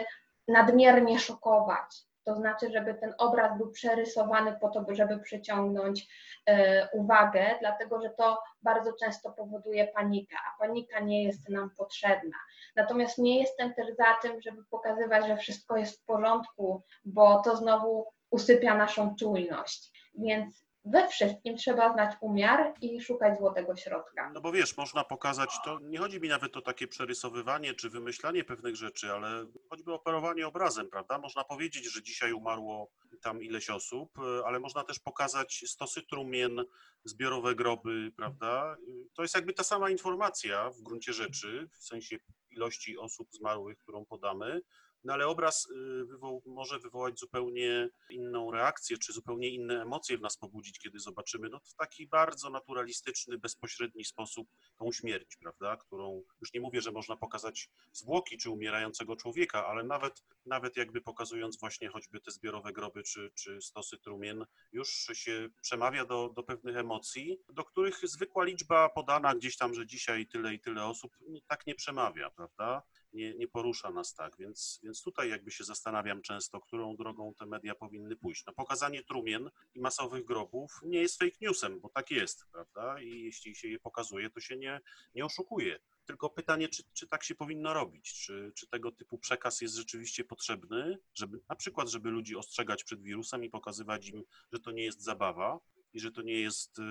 [0.48, 2.07] nadmiernie szokować.
[2.28, 6.08] To znaczy, żeby ten obraz był przerysowany po to, żeby przyciągnąć
[6.46, 12.36] e, uwagę, dlatego że to bardzo często powoduje panikę, a panika nie jest nam potrzebna.
[12.76, 17.56] Natomiast nie jestem też za tym, żeby pokazywać, że wszystko jest w porządku, bo to
[17.56, 20.10] znowu usypia naszą czujność.
[20.14, 24.30] Więc we wszystkim trzeba znać umiar i szukać złotego środka.
[24.34, 28.44] No bo wiesz, można pokazać, to nie chodzi mi nawet o takie przerysowywanie czy wymyślanie
[28.44, 31.18] pewnych rzeczy, ale choćby operowanie obrazem, prawda?
[31.18, 32.90] Można powiedzieć, że dzisiaj umarło
[33.22, 36.64] tam ileś osób, e, ale można też pokazać stosy trumien,
[37.04, 38.76] zbiorowe groby, prawda?
[39.14, 42.16] To jest jakby ta sama informacja w gruncie rzeczy, w sensie
[42.50, 44.60] ilości osób zmarłych, którą podamy,
[45.04, 50.20] no ale obraz y, wywoł, może wywołać zupełnie inną reakcję, czy zupełnie inne emocje w
[50.20, 56.22] nas pobudzić, kiedy zobaczymy no, w taki bardzo naturalistyczny, bezpośredni sposób tą śmierć, prawda, którą
[56.40, 61.60] już nie mówię, że można pokazać zwłoki czy umierającego człowieka, ale nawet, nawet jakby pokazując
[61.60, 66.76] właśnie choćby te zbiorowe groby czy, czy stosy trumien, już się przemawia do, do pewnych
[66.76, 71.12] emocji, do których zwykła liczba podana gdzieś tam, że dzisiaj tyle i tyle osób,
[71.46, 72.82] tak nie przemawia, prawda?
[73.18, 77.46] Nie, nie porusza nas tak, więc, więc tutaj jakby się zastanawiam często, którą drogą te
[77.46, 78.46] media powinny pójść.
[78.46, 83.00] No, pokazanie trumien i masowych grobów nie jest fake newsem, bo tak jest, prawda?
[83.00, 84.80] I jeśli się je pokazuje, to się nie,
[85.14, 85.78] nie oszukuje.
[86.04, 88.14] Tylko pytanie, czy, czy tak się powinno robić?
[88.24, 93.02] Czy, czy tego typu przekaz jest rzeczywiście potrzebny, żeby na przykład, żeby ludzi ostrzegać przed
[93.02, 95.60] wirusem i pokazywać im, że to nie jest zabawa
[95.92, 96.82] i że to nie jest y,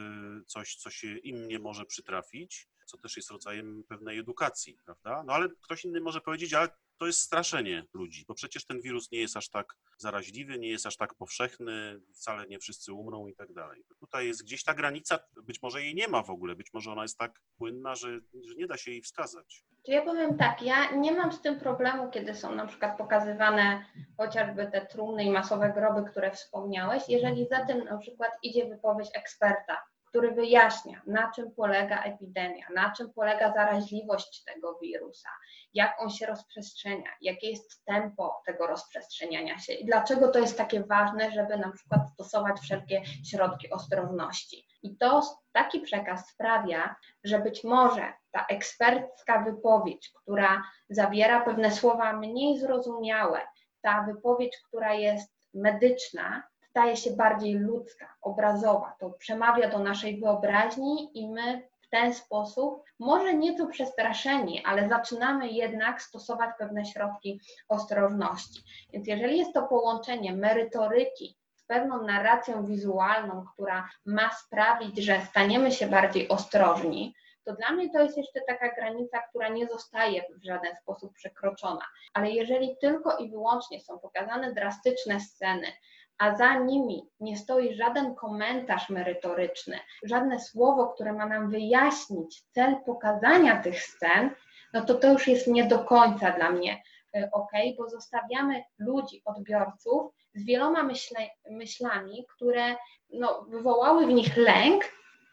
[0.45, 5.23] coś, co się im nie może przytrafić, co też jest rodzajem pewnej edukacji, prawda?
[5.23, 9.11] No ale ktoś inny może powiedzieć, ale to jest straszenie ludzi, bo przecież ten wirus
[9.11, 13.35] nie jest aż tak zaraźliwy, nie jest aż tak powszechny, wcale nie wszyscy umrą i
[13.35, 13.83] tak dalej.
[13.99, 17.01] Tutaj jest gdzieś ta granica, być może jej nie ma w ogóle, być może ona
[17.01, 19.63] jest tak płynna, że, że nie da się jej wskazać.
[19.85, 23.85] Ja powiem tak, ja nie mam z tym problemu, kiedy są na przykład pokazywane
[24.17, 29.09] chociażby te trumny i masowe groby, które wspomniałeś, jeżeli za tym na przykład idzie wypowiedź
[29.13, 35.29] eksperta, który wyjaśnia, na czym polega epidemia, na czym polega zaraźliwość tego wirusa,
[35.73, 40.83] jak on się rozprzestrzenia, jakie jest tempo tego rozprzestrzeniania się i dlaczego to jest takie
[40.83, 44.67] ważne, żeby na przykład stosować wszelkie środki ostrożności.
[44.83, 52.13] I to taki przekaz sprawia, że być może ta ekspercka wypowiedź, która zawiera pewne słowa
[52.13, 53.41] mniej zrozumiałe,
[53.81, 56.43] ta wypowiedź, która jest medyczna,
[56.77, 58.95] staje się bardziej ludzka, obrazowa.
[58.99, 65.47] To przemawia do naszej wyobraźni i my w ten sposób, może nieco przestraszeni, ale zaczynamy
[65.47, 68.63] jednak stosować pewne środki ostrożności.
[68.93, 75.71] Więc jeżeli jest to połączenie merytoryki z pewną narracją wizualną, która ma sprawić, że staniemy
[75.71, 77.13] się bardziej ostrożni,
[77.47, 81.85] to dla mnie to jest jeszcze taka granica, która nie zostaje w żaden sposób przekroczona.
[82.13, 85.67] Ale jeżeli tylko i wyłącznie są pokazane drastyczne sceny,
[86.17, 92.75] a za nimi nie stoi żaden komentarz merytoryczny, żadne słowo, które ma nam wyjaśnić cel
[92.85, 94.29] pokazania tych scen,
[94.73, 96.83] no to to już jest nie do końca dla mnie
[97.15, 102.75] e, ok, bo zostawiamy ludzi, odbiorców z wieloma myśle, myślami, które
[103.13, 104.83] no, wywołały w nich lęk,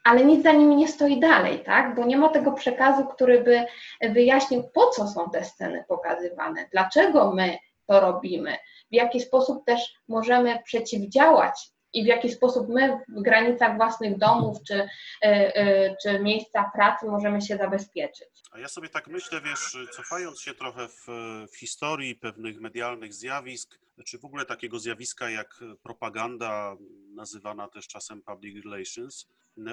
[0.03, 1.95] ale nic za nimi nie stoi dalej, tak?
[1.95, 3.65] Bo nie ma tego przekazu, który by
[4.09, 8.57] wyjaśnił, po co są te sceny pokazywane, dlaczego my to robimy,
[8.91, 14.57] w jaki sposób też możemy przeciwdziałać i w jaki sposób my w granicach własnych domów
[14.67, 14.87] czy, e,
[15.21, 18.29] e, czy miejsca pracy możemy się zabezpieczyć.
[18.51, 21.07] A ja sobie tak myślę, wiesz, cofając się trochę w,
[21.51, 26.77] w historii pewnych medialnych zjawisk, czy w ogóle takiego zjawiska jak propaganda,
[27.15, 29.27] nazywana też czasem public relations,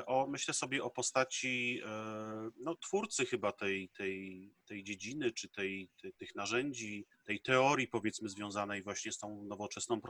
[0.06, 5.88] o, myślę sobie o postaci e, no, twórcy chyba tej, tej, tej dziedziny, czy tej,
[6.02, 10.00] tej, tych narzędzi, tej teorii powiedzmy związanej właśnie z tą nowoczesną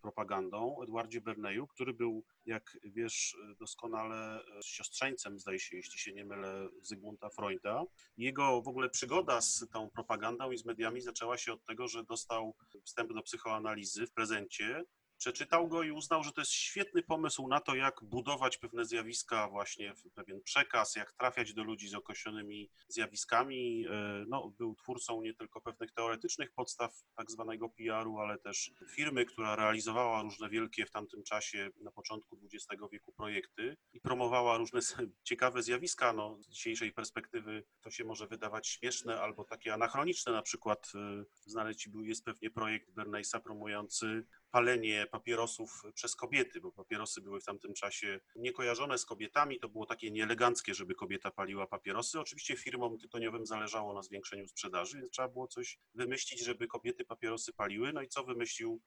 [0.00, 6.68] propagandą, Edwardzie Berneju, który był, jak wiesz doskonale, siostrzeńcem, zdaje się, jeśli się nie mylę,
[6.82, 7.84] Zygmunta Freuda.
[8.16, 12.04] Jego w ogóle przygoda z tą propagandą i z mediami zaczęła się od tego, że
[12.04, 14.84] dostał wstęp do psychoanalizy w prezencie
[15.24, 19.48] przeczytał go i uznał, że to jest świetny pomysł na to, jak budować pewne zjawiska,
[19.48, 23.86] właśnie pewien przekaz, jak trafiać do ludzi z określonymi zjawiskami.
[23.90, 29.24] E, no, był twórcą nie tylko pewnych teoretycznych podstaw tak zwanego PR-u, ale też firmy,
[29.24, 34.80] która realizowała różne wielkie w tamtym czasie, na początku XX wieku projekty i promowała różne
[35.22, 36.12] ciekawe zjawiska.
[36.12, 40.32] No, z dzisiejszej perspektywy to się może wydawać śmieszne albo takie anachroniczne.
[40.32, 47.20] Na przykład e, znaleźć jest pewnie projekt Bernaysa promujący palenie papierosów przez kobiety, bo papierosy
[47.20, 52.20] były w tamtym czasie niekojarzone z kobietami, to było takie nieeleganckie, żeby kobieta paliła papierosy.
[52.20, 57.52] Oczywiście firmom tytoniowym zależało na zwiększeniu sprzedaży, więc trzeba było coś wymyślić, żeby kobiety papierosy
[57.52, 57.92] paliły.
[57.92, 58.80] No i co wymyślił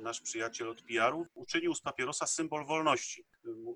[0.00, 1.26] nasz przyjaciel od PR-u?
[1.34, 3.24] Uczynił z papierosa symbol wolności.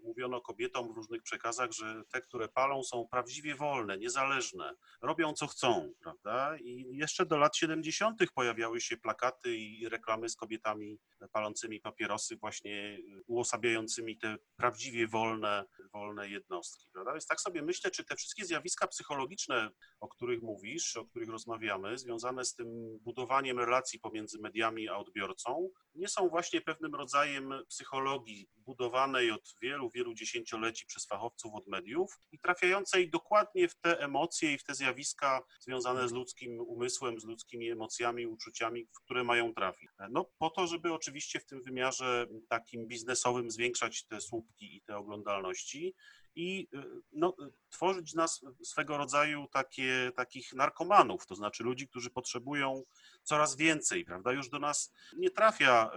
[0.04, 5.46] Mówiono kobietom w różnych przekazach, że te, które palą są prawdziwie wolne, niezależne, robią co
[5.46, 6.56] chcą, prawda?
[6.56, 8.20] I jeszcze do lat 70.
[8.34, 10.98] pojawiały się plakaty i reklamy z kobietami
[11.32, 16.86] palącymi papierosy, właśnie uosabiającymi te prawdziwie wolne, wolne jednostki.
[16.92, 17.12] Prawda?
[17.12, 21.98] Więc tak sobie myślę, czy te wszystkie zjawiska psychologiczne, o których mówisz, o których rozmawiamy,
[21.98, 28.48] związane z tym budowaniem relacji pomiędzy mediami a odbiorcą, nie są właśnie pewnym rodzajem psychologii
[28.56, 34.52] budowanej od wielu, wielu dziesięcioleci przez fachowców od mediów i trafiającej dokładnie w te emocje
[34.52, 39.54] i w te zjawiska związane z ludzkim umysłem, z ludzkimi emocjami, uczuciami, w które mają
[39.54, 39.90] trafić.
[40.10, 44.96] No po to, żeby oczywiście w tym wymiarze takim biznesowym zwiększać te słupki i te
[44.96, 45.94] oglądalności
[46.36, 47.36] i y, no,
[47.70, 52.82] tworzyć nas swego rodzaju takie, takich narkomanów, to znaczy ludzi, którzy potrzebują
[53.24, 54.32] coraz więcej, prawda?
[54.32, 55.90] Już do nas nie trafia,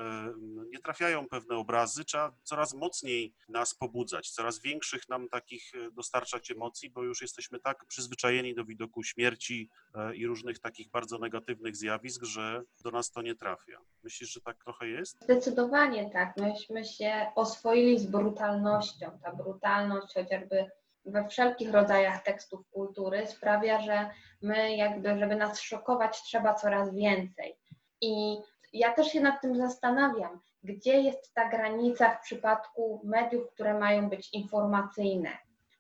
[0.66, 5.92] y, nie trafiają pewne obrazy, trzeba coraz mocniej nas pobudzać, coraz większych nam takich y,
[5.92, 9.70] dostarczać emocji, bo już jesteśmy tak przyzwyczajeni do widoku śmierci
[10.16, 13.80] i różnych takich bardzo negatywnych zjawisk, że do nas to nie trafia.
[14.04, 15.24] Myślisz, że tak trochę jest?
[15.24, 16.38] Zdecydowanie tak.
[16.38, 19.20] Myśmy się oswoili z brutalnością.
[19.24, 20.72] Ta brutalność chociażby
[21.08, 24.10] we wszelkich rodzajach tekstów kultury sprawia, że
[24.42, 27.58] my jakby, żeby nas szokować, trzeba coraz więcej.
[28.02, 28.38] I
[28.74, 34.10] ja też się nad tym zastanawiam, gdzie jest ta granica w przypadku mediów, które mają
[34.10, 35.30] być informacyjne.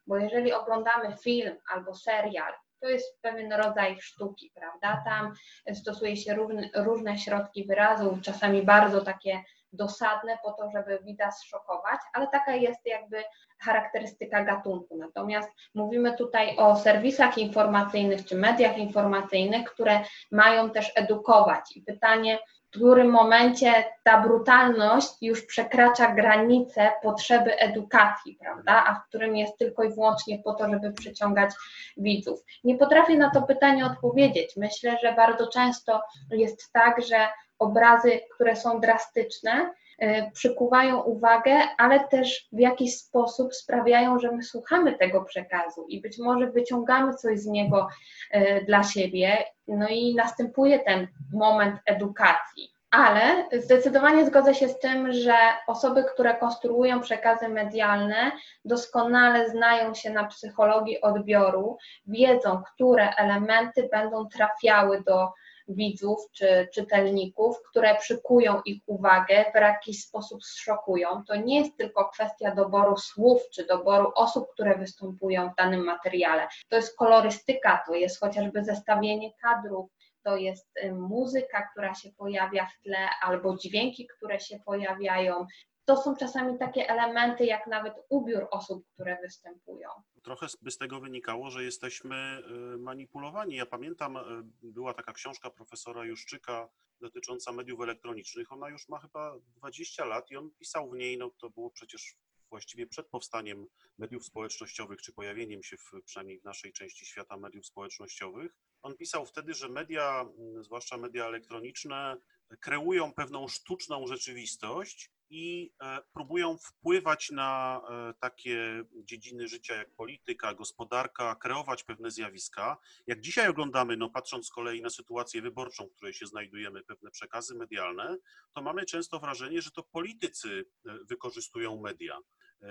[0.07, 5.03] Bo jeżeli oglądamy film albo serial, to jest pewien rodzaj sztuki, prawda?
[5.05, 5.33] Tam
[5.73, 11.99] stosuje się różne, różne środki wyrazu, czasami bardzo takie dosadne po to, żeby widza zszokować,
[12.13, 13.23] ale taka jest jakby
[13.59, 14.97] charakterystyka gatunku.
[14.97, 19.99] Natomiast mówimy tutaj o serwisach informacyjnych czy mediach informacyjnych, które
[20.31, 21.77] mają też edukować.
[21.77, 29.07] I pytanie, w którym momencie ta brutalność już przekracza granice potrzeby edukacji, prawda, a w
[29.07, 31.51] którym jest tylko i wyłącznie po to, żeby przyciągać
[31.97, 32.39] widzów.
[32.63, 34.55] Nie potrafię na to pytanie odpowiedzieć.
[34.57, 36.01] Myślę, że bardzo często
[36.31, 37.27] jest tak, że
[37.59, 44.43] obrazy, które są drastyczne, y, przykuwają uwagę, ale też w jakiś sposób sprawiają, że my
[44.43, 47.87] słuchamy tego przekazu i być może wyciągamy coś z niego
[48.35, 52.77] y, dla siebie, no i następuje ten moment edukacji.
[52.91, 55.35] Ale zdecydowanie zgodzę się z tym, że
[55.67, 58.31] osoby, które konstruują przekazy medialne,
[58.65, 65.29] doskonale znają się na psychologii odbioru, wiedzą, które elementy będą trafiały do
[65.67, 71.23] widzów czy czytelników, które przykują ich uwagę, w jakiś sposób zszokują.
[71.27, 76.47] To nie jest tylko kwestia doboru słów czy doboru osób, które występują w danym materiale.
[76.69, 79.89] To jest kolorystyka, to jest chociażby zestawienie kadrów,
[80.23, 85.45] to jest y, muzyka, która się pojawia w tle, albo dźwięki, które się pojawiają.
[85.85, 89.89] To są czasami takie elementy, jak nawet ubiór osób, które występują.
[90.27, 92.43] Trochę by z tego wynikało, że jesteśmy
[92.75, 93.55] y, manipulowani.
[93.55, 94.21] Ja pamiętam, y,
[94.63, 96.69] była taka książka profesora Juszczyka
[97.01, 98.51] dotycząca mediów elektronicznych.
[98.51, 102.15] Ona już ma chyba 20 lat i on pisał w niej, no to było przecież
[102.49, 107.65] właściwie przed powstaniem mediów społecznościowych, czy pojawieniem się w, przynajmniej w naszej części świata mediów
[107.65, 108.55] społecznościowych.
[108.81, 112.17] On pisał wtedy, że media, mm, zwłaszcza media elektroniczne,
[112.59, 120.53] kreują pewną sztuczną rzeczywistość i e, próbują wpływać na e, takie dziedziny życia jak polityka,
[120.53, 122.77] gospodarka, kreować pewne zjawiska.
[123.07, 127.11] Jak dzisiaj oglądamy, no patrząc z kolei na sytuację wyborczą, w której się znajdujemy, pewne
[127.11, 128.17] przekazy medialne,
[128.53, 132.19] to mamy często wrażenie, że to politycy e, wykorzystują media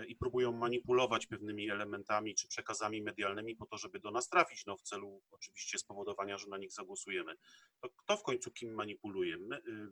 [0.09, 4.77] i próbują manipulować pewnymi elementami czy przekazami medialnymi po to, żeby do nas trafić, no
[4.77, 7.37] w celu oczywiście spowodowania, że na nich zagłosujemy.
[7.81, 9.37] To kto w końcu kim manipuluje?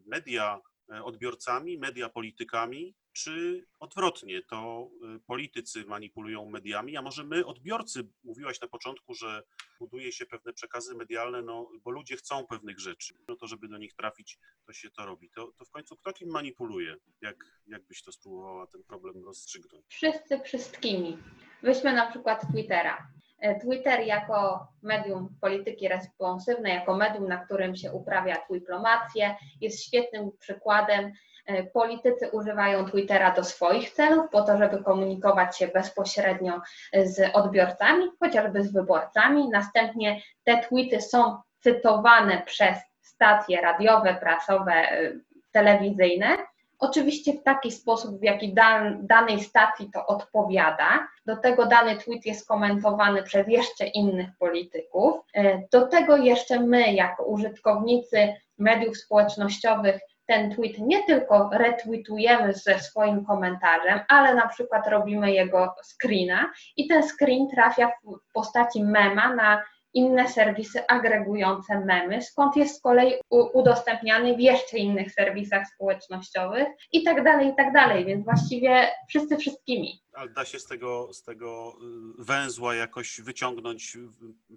[0.06, 8.08] Media odbiorcami, media politykami, czy odwrotnie, to e, politycy manipulują mediami, a może my, odbiorcy,
[8.24, 9.42] mówiłaś na początku, że
[9.78, 13.78] buduje się pewne przekazy medialne, no, bo ludzie chcą pewnych rzeczy, no to żeby do
[13.78, 15.30] nich trafić, to się to robi.
[15.30, 16.96] To, to w końcu kto kim manipuluje?
[17.20, 19.84] Jak, jak byś to spróbowała ten problem rozstrzygnąć?
[19.88, 21.18] Wszyscy wszystkimi.
[21.62, 23.10] Weźmy na przykład Twittera.
[23.44, 30.30] E, Twitter jako medium polityki responsywnej, jako medium, na którym się uprawia dyplomację, jest świetnym
[30.38, 31.12] przykładem.
[31.46, 36.60] E, politycy używają Twittera do swoich celów, po to, żeby komunikować się bezpośrednio
[37.04, 39.48] z odbiorcami, chociażby z wyborcami.
[39.48, 45.12] Następnie te tweety są cytowane przez stacje radiowe, prasowe, e,
[45.52, 46.36] telewizyjne
[46.78, 51.08] Oczywiście w taki sposób, w jaki dan, danej stacji to odpowiada.
[51.26, 55.14] Do tego dany tweet jest komentowany przez jeszcze innych polityków.
[55.34, 62.78] E, do tego jeszcze my, jako użytkownicy mediów społecznościowych, ten tweet nie tylko retweetujemy ze
[62.78, 69.34] swoim komentarzem, ale na przykład robimy jego screena i ten screen trafia w postaci mema
[69.34, 69.62] na
[69.94, 77.02] inne serwisy agregujące memy, skąd jest z kolei udostępniany w jeszcze innych serwisach społecznościowych i
[77.02, 80.03] tak dalej, i tak dalej, więc właściwie wszyscy wszystkimi.
[80.14, 81.78] Ale da się z tego, z tego
[82.20, 83.98] y, węzła jakoś wyciągnąć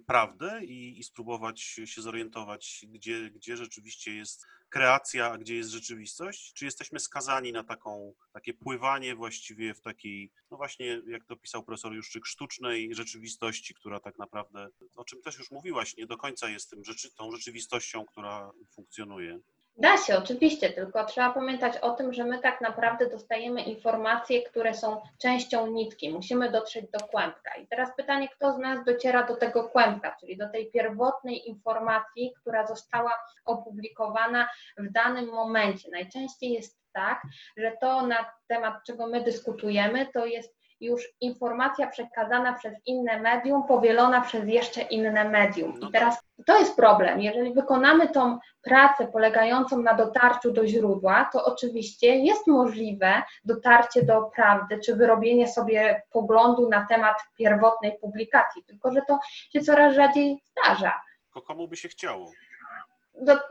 [0.06, 6.52] prawdę i, i spróbować się zorientować, gdzie, gdzie rzeczywiście jest kreacja, a gdzie jest rzeczywistość?
[6.52, 11.64] Czy jesteśmy skazani na taką, takie pływanie właściwie w takiej, no właśnie, jak to pisał
[11.64, 16.48] profesor Juszczyk, sztucznej rzeczywistości, która tak naprawdę, o czym też już mówiłaś, nie do końca
[16.48, 19.40] jest tym rzeczy, tą rzeczywistością, która funkcjonuje?
[19.80, 24.74] Da się, oczywiście, tylko trzeba pamiętać o tym, że my tak naprawdę dostajemy informacje, które
[24.74, 26.10] są częścią nitki.
[26.12, 27.54] Musimy dotrzeć do kłębka.
[27.54, 32.32] I teraz pytanie, kto z nas dociera do tego kłębka, czyli do tej pierwotnej informacji,
[32.40, 33.12] która została
[33.44, 34.48] opublikowana
[34.78, 35.90] w danym momencie.
[35.90, 37.22] Najczęściej jest tak,
[37.56, 43.66] że to na temat czego my dyskutujemy, to jest już informacja przekazana przez inne medium,
[43.66, 45.80] powielona przez jeszcze inne medium.
[45.80, 47.20] I teraz to jest problem.
[47.20, 54.22] Jeżeli wykonamy tą pracę polegającą na dotarciu do źródła, to oczywiście jest możliwe dotarcie do
[54.34, 59.18] prawdy, czy wyrobienie sobie poglądu na temat pierwotnej publikacji, tylko że to
[59.50, 61.00] się coraz rzadziej zdarza.
[61.24, 62.30] Tylko komu by się chciało?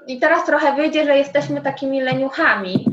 [0.07, 2.85] I teraz trochę wyjdzie, że jesteśmy takimi leniuchami,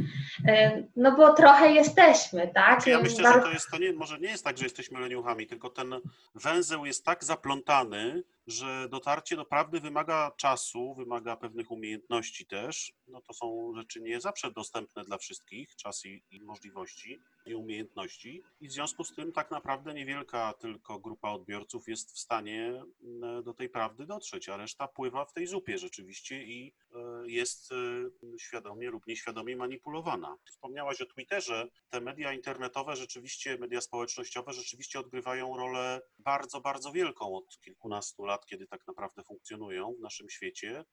[0.96, 2.86] no bo trochę jesteśmy, tak?
[2.86, 5.70] Ja myślę, że to jest, to nie, może nie jest tak, że jesteśmy leniuchami, tylko
[5.70, 5.94] ten
[6.34, 12.92] węzeł jest tak zaplątany, że dotarcie do prawdy wymaga czasu, wymaga pewnych umiejętności też.
[13.06, 18.42] No to są rzeczy nie zawsze dostępne dla wszystkich, czas i, i, możliwości i umiejętności.
[18.60, 22.82] I w związku z tym tak naprawdę niewielka tylko grupa odbiorców jest w stanie
[23.44, 28.38] do tej prawdy dotrzeć, a reszta pływa w tej zupie rzeczywiście i e, jest e,
[28.38, 30.36] świadomie lub nieświadomie manipulowana.
[30.46, 31.68] Wspomniałaś o Twitterze.
[31.90, 38.34] Te media internetowe rzeczywiście, media społecznościowe rzeczywiście odgrywają rolę bardzo, bardzo wielką od kilkunastu lat
[38.34, 40.84] lat, kiedy tak naprawdę funkcjonują w naszym świecie,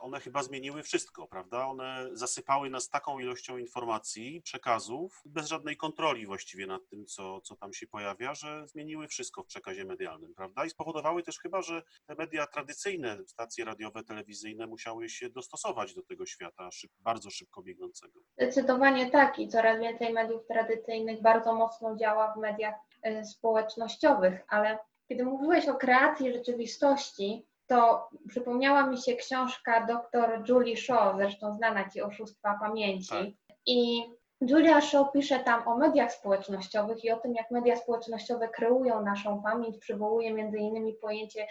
[0.00, 1.66] one chyba zmieniły wszystko, prawda?
[1.66, 5.93] One zasypały nas taką ilością informacji, przekazów, bez żadnej kontroli
[6.26, 10.64] właściwie nad tym, co, co tam się pojawia, że zmieniły wszystko w przekazie medialnym, prawda?
[10.64, 16.02] I spowodowały też chyba, że te media tradycyjne, stacje radiowe, telewizyjne musiały się dostosować do
[16.02, 18.20] tego świata szyb, bardzo szybko biegnącego.
[18.36, 22.74] Zdecydowanie tak i coraz więcej mediów tradycyjnych bardzo mocno działa w mediach
[23.06, 24.78] y, społecznościowych, ale
[25.08, 31.90] kiedy mówiłeś o kreacji rzeczywistości, to przypomniała mi się książka dr Julie Shaw, zresztą znana
[31.90, 33.08] Ci Oszustwa Pamięci.
[33.08, 33.26] Tak.
[33.66, 34.02] I
[34.40, 39.42] Julia Shaw pisze tam o mediach społecznościowych i o tym, jak media społecznościowe kreują naszą
[39.42, 41.46] pamięć, przywołuje między innymi pojęcie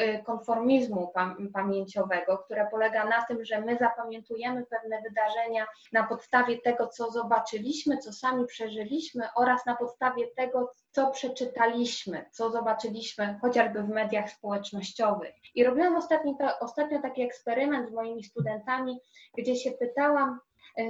[0.00, 1.12] Y, konformizmu
[1.54, 7.98] pamięciowego, które polega na tym, że my zapamiętujemy pewne wydarzenia na podstawie tego, co zobaczyliśmy,
[7.98, 15.34] co sami przeżyliśmy oraz na podstawie tego, co przeczytaliśmy, co zobaczyliśmy chociażby w mediach społecznościowych.
[15.54, 19.00] I robiłam ostatnio, ostatnio taki eksperyment z moimi studentami,
[19.38, 20.40] gdzie się pytałam,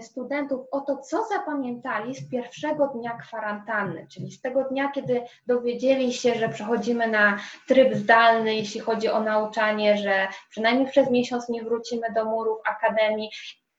[0.01, 6.13] studentów o to, co zapamiętali z pierwszego dnia kwarantanny, czyli z tego dnia, kiedy dowiedzieli
[6.13, 11.63] się, że przechodzimy na tryb zdalny, jeśli chodzi o nauczanie, że przynajmniej przez miesiąc nie
[11.63, 13.31] wrócimy do murów akademii,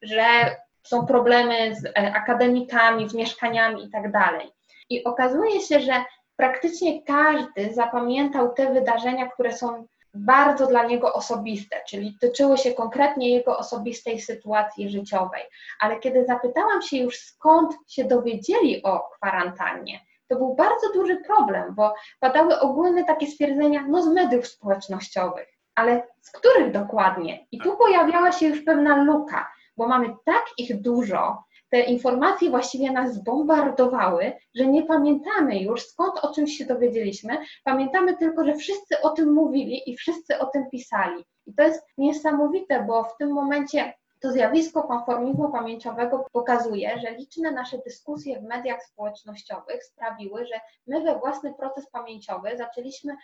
[0.02, 0.26] że
[0.84, 4.04] są problemy z e, akademikami, z mieszkaniami i tak.
[4.90, 5.94] I okazuje się, że
[6.36, 13.30] praktycznie każdy zapamiętał te wydarzenia, które są bardzo dla niego osobiste, czyli tyczyły się konkretnie
[13.30, 15.44] jego osobistej sytuacji życiowej.
[15.80, 21.76] Ale kiedy zapytałam się już, skąd się dowiedzieli o kwarantannie, to był bardzo duży problem,
[21.76, 27.48] bo padały ogólne takie stwierdzenia, no z mediów społecznościowych, ale z których dokładnie?
[27.52, 31.44] I tu pojawiała się już pewna luka, bo mamy tak ich dużo,
[31.74, 37.38] te informacje właściwie nas zbombardowały, że nie pamiętamy już skąd o czymś się dowiedzieliśmy.
[37.64, 41.26] Pamiętamy tylko, że wszyscy o tym mówili i wszyscy o tym pisali.
[41.46, 47.52] I to jest niesamowite, bo w tym momencie to zjawisko konformizmu pamięciowego pokazuje, że liczne
[47.52, 53.16] nasze dyskusje w mediach społecznościowych sprawiły, że my we własny proces pamięciowy zaczęliśmy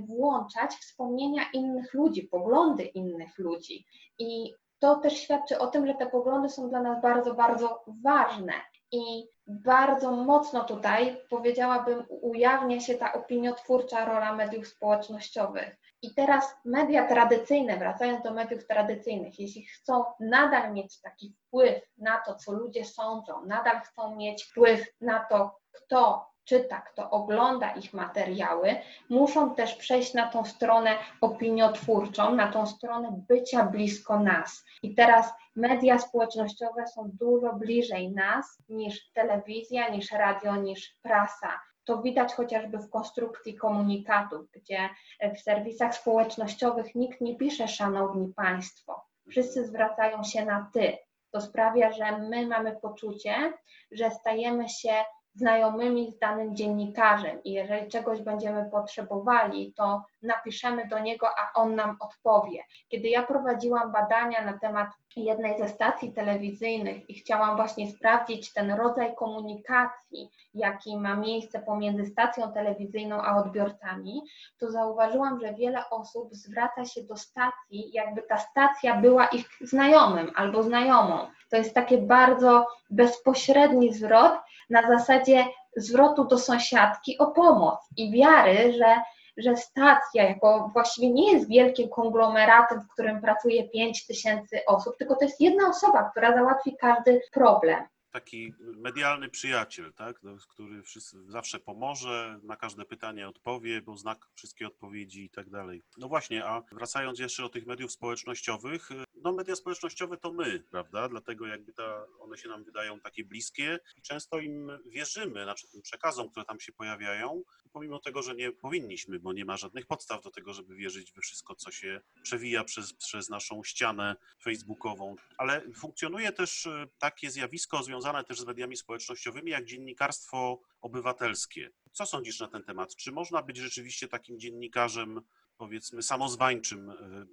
[0.00, 3.86] włączać wspomnienia innych ludzi, poglądy innych ludzi.
[4.18, 8.52] I to też świadczy o tym, że te poglądy są dla nas bardzo, bardzo ważne.
[8.92, 15.76] I bardzo mocno tutaj, powiedziałabym, ujawnia się ta opiniotwórcza rola mediów społecznościowych.
[16.02, 22.20] I teraz media tradycyjne, wracając do mediów tradycyjnych, jeśli chcą nadal mieć taki wpływ na
[22.26, 27.94] to, co ludzie sądzą, nadal chcą mieć wpływ na to, kto czyta, kto ogląda ich
[27.94, 28.76] materiały,
[29.08, 30.90] muszą też przejść na tą stronę
[31.20, 34.64] opiniotwórczą, na tą stronę bycia blisko nas.
[34.82, 41.60] I teraz media społecznościowe są dużo bliżej nas niż telewizja, niż radio, niż prasa.
[41.84, 44.88] To widać chociażby w konstrukcji komunikatów, gdzie
[45.36, 49.04] w serwisach społecznościowych nikt nie pisze szanowni państwo.
[49.30, 50.98] Wszyscy zwracają się na ty.
[51.30, 53.52] To sprawia, że my mamy poczucie,
[53.90, 54.94] że stajemy się
[55.38, 61.74] znajomymi z danym dziennikarzem i jeżeli czegoś będziemy potrzebowali, to napiszemy do niego, a on
[61.74, 62.62] nam odpowie.
[62.88, 68.70] Kiedy ja prowadziłam badania na temat jednej ze stacji telewizyjnych i chciałam właśnie sprawdzić ten
[68.70, 74.22] rodzaj komunikacji, jaki ma miejsce pomiędzy stacją telewizyjną a odbiorcami,
[74.58, 80.30] to zauważyłam, że wiele osób zwraca się do stacji, jakby ta stacja była ich znajomym
[80.36, 81.26] albo znajomą.
[81.50, 84.32] To jest takie bardzo bezpośredni zwrot
[84.70, 85.46] na zasadzie
[85.76, 89.02] zwrotu do sąsiadki o pomoc i wiary, że
[89.38, 95.16] że stacja jako właściwie nie jest wielkim konglomeratem, w którym pracuje 5 tysięcy osób, tylko
[95.16, 101.58] to jest jedna osoba, która załatwi każdy problem taki medialny przyjaciel, tak, który wszyscy, zawsze
[101.58, 105.82] pomoże, na każde pytanie odpowie, bo znak wszystkie odpowiedzi i tak dalej.
[105.98, 108.88] No właśnie, a wracając jeszcze do tych mediów społecznościowych,
[109.22, 113.78] no media społecznościowe to my, prawda, dlatego jakby ta, one się nam wydają takie bliskie
[113.96, 117.42] i często im wierzymy, znaczy tym przekazom, które tam się pojawiają,
[117.72, 121.20] pomimo tego, że nie powinniśmy, bo nie ma żadnych podstaw do tego, żeby wierzyć we
[121.20, 125.16] wszystko, co się przewija przez, przez naszą ścianę facebookową.
[125.38, 131.70] Ale funkcjonuje też e, takie zjawisko związane też z mediami społecznościowymi, jak dziennikarstwo obywatelskie.
[131.92, 132.96] Co sądzisz na ten temat?
[132.96, 135.20] Czy można być rzeczywiście takim dziennikarzem
[135.58, 137.26] powiedzmy samozwańczym, e,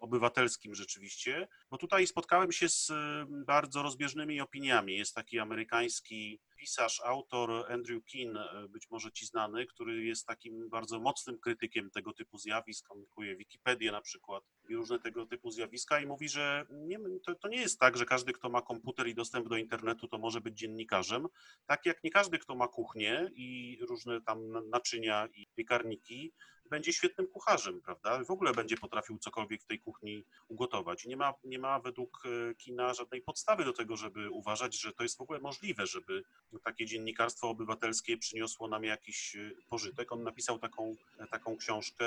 [0.00, 4.96] obywatelskim rzeczywiście, bo tutaj spotkałem się z e, bardzo rozbieżnymi opiniami.
[4.96, 10.68] Jest taki amerykański pisarz, autor Andrew Keane, e, być może ci znany, który jest takim
[10.68, 16.00] bardzo mocnym krytykiem tego typu zjawisk, komunikuje Wikipedię na przykład i różne tego typu zjawiska
[16.00, 19.14] i mówi, że nie, to, to nie jest tak, że każdy, kto ma komputer i
[19.14, 21.26] dostęp do internetu, to może być dziennikarzem,
[21.66, 26.32] tak jak nie każdy, kto ma kuchnię i różne tam naczynia i piekarniki,
[26.72, 28.24] będzie świetnym kucharzem, prawda?
[28.24, 31.04] W ogóle będzie potrafił cokolwiek w tej kuchni ugotować.
[31.04, 35.02] Nie ma, nie ma według e, kina żadnej podstawy do tego, żeby uważać, że to
[35.02, 36.22] jest w ogóle możliwe, żeby
[36.64, 40.12] takie dziennikarstwo obywatelskie przyniosło nam jakiś e, pożytek.
[40.12, 42.04] On napisał taką, e, taką książkę,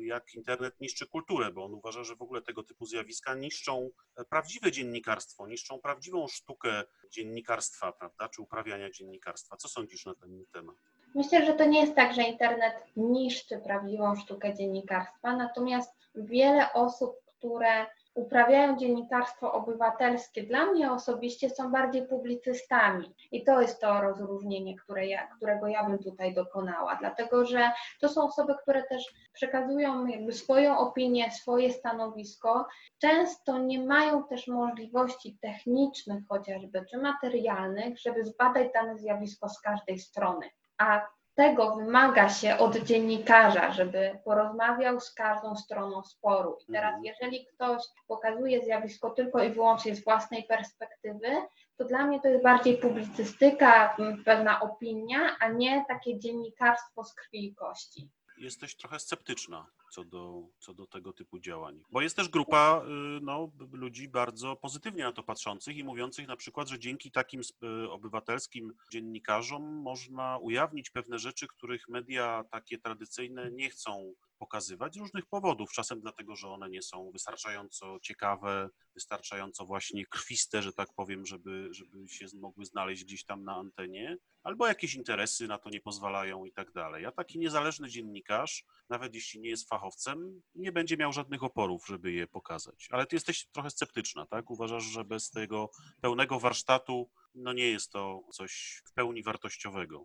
[0.00, 3.90] jak internet niszczy kulturę, bo on uważa, że w ogóle tego typu zjawiska niszczą
[4.30, 9.56] prawdziwe dziennikarstwo, niszczą prawdziwą sztukę dziennikarstwa, prawda, czy uprawiania dziennikarstwa.
[9.56, 10.76] Co sądzisz na ten temat?
[11.14, 17.16] Myślę, że to nie jest tak, że internet niszczy prawdziwą sztukę dziennikarstwa, natomiast wiele osób,
[17.26, 23.14] które uprawiają dziennikarstwo obywatelskie, dla mnie osobiście są bardziej publicystami.
[23.32, 28.08] I to jest to rozróżnienie, które ja, którego ja bym tutaj dokonała, dlatego że to
[28.08, 32.66] są osoby, które też przekazują swoją opinię, swoje stanowisko.
[32.98, 39.98] Często nie mają też możliwości technicznych chociażby, czy materialnych, żeby zbadać dane zjawisko z każdej
[39.98, 46.56] strony a tego wymaga się od dziennikarza, żeby porozmawiał z każdą stroną sporu.
[46.68, 47.04] I teraz, mhm.
[47.04, 51.28] jeżeli ktoś pokazuje zjawisko tylko i wyłącznie z własnej perspektywy,
[51.76, 57.46] to dla mnie to jest bardziej publicystyka, pewna opinia, a nie takie dziennikarstwo z krwi
[57.46, 61.82] i kości jesteś trochę sceptyczna co do, co do tego typu działań.
[61.90, 66.36] Bo jest też grupa y, no, ludzi bardzo pozytywnie na to patrzących i mówiących na
[66.36, 73.50] przykład, że dzięki takim y, obywatelskim dziennikarzom można ujawnić pewne rzeczy, których media takie tradycyjne
[73.50, 75.72] nie chcą pokazywać z różnych powodów.
[75.72, 81.68] Czasem dlatego, że one nie są wystarczająco ciekawe, wystarczająco właśnie krwiste, że tak powiem, żeby,
[81.70, 86.44] żeby się mogły znaleźć gdzieś tam na antenie, albo jakieś interesy na to nie pozwalają
[86.44, 87.06] i tak dalej.
[87.06, 92.12] A taki niezależny dziennikarz, nawet jeśli nie jest fachowcem, nie będzie miał żadnych oporów, żeby
[92.12, 92.88] je pokazać.
[92.90, 94.50] Ale ty jesteś trochę sceptyczna, tak?
[94.50, 95.70] Uważasz, że bez tego
[96.00, 100.04] pełnego warsztatu no nie jest to coś w pełni wartościowego.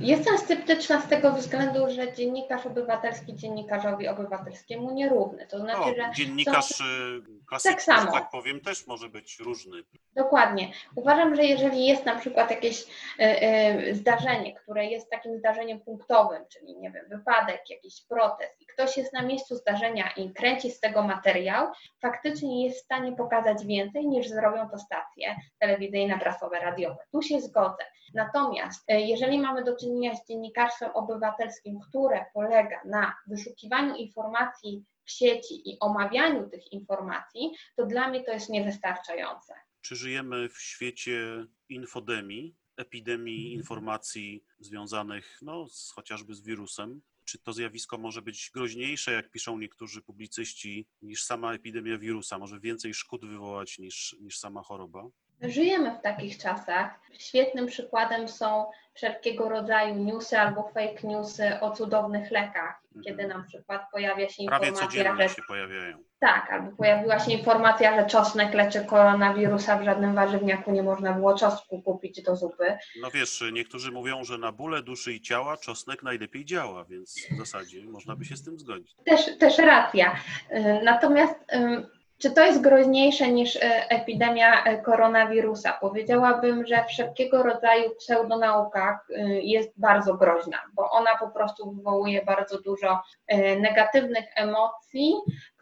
[0.00, 5.46] Jestem sceptyczna z tego względu, że dziennikarz obywatelski dziennikarzowi obywatelskiemu nierówny.
[5.46, 6.84] To znaczy, no, że dziennikarz są...
[6.84, 8.12] Y, klasyczny, tak, samo.
[8.12, 9.82] tak powiem, też może być różny.
[10.14, 10.72] Dokładnie.
[10.94, 13.24] Uważam, że jeżeli jest na przykład jakieś y,
[13.88, 18.96] y, zdarzenie, które jest takim zdarzeniem punktowym, czyli nie wiem, wypadek, jakiś protest i ktoś
[18.96, 24.06] jest na miejscu zdarzenia i kręci z tego materiał, faktycznie jest w stanie pokazać więcej
[24.06, 26.96] niż zrobią to stacje telewizyjne, prasowe, radiowe.
[27.12, 27.84] Tu się zgodzę.
[28.14, 35.10] Natomiast e, jeżeli mamy do czynienia z dziennikarstwem obywatelskim, które polega na wyszukiwaniu informacji w
[35.10, 39.54] sieci i omawianiu tych informacji, to dla mnie to jest niewystarczające.
[39.80, 47.02] Czy żyjemy w świecie infodemii, epidemii informacji związanych no, z, chociażby z wirusem?
[47.24, 52.38] Czy to zjawisko może być groźniejsze, jak piszą niektórzy publicyści, niż sama epidemia wirusa?
[52.38, 55.08] Może więcej szkód wywołać niż, niż sama choroba?
[55.42, 57.00] Żyjemy w takich czasach.
[57.18, 63.04] Świetnym przykładem są wszelkiego rodzaju newsy albo fake newsy o cudownych lekach, Mhm.
[63.16, 65.98] kiedy na przykład pojawia się Prawie informacja, że się pojawiają.
[66.18, 71.38] tak, albo pojawiła się informacja, że czosnek leczy koronawirusa, w żadnym warzywniaku nie można było
[71.38, 72.78] czosnku kupić do zupy.
[73.00, 77.38] No wiesz, niektórzy mówią, że na bóle duszy i ciała czosnek najlepiej działa, więc w
[77.38, 78.94] zasadzie można by się z tym zgodzić.
[79.04, 80.14] Też, też racja.
[80.50, 81.34] Y, Natomiast
[82.22, 85.72] czy to jest groźniejsze niż y, epidemia y, koronawirusa?
[85.80, 92.60] Powiedziałabym, że wszelkiego rodzaju pseudonauka y, jest bardzo groźna, bo ona po prostu wywołuje bardzo
[92.60, 93.02] dużo
[93.60, 95.14] negatywnych emocji,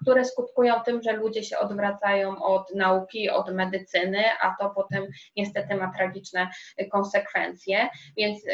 [0.02, 5.74] które skutkują tym, że ludzie się odwracają od nauki, od medycyny, a to potem niestety
[5.74, 6.48] ma tragiczne
[6.92, 7.88] konsekwencje.
[8.16, 8.50] Więc y,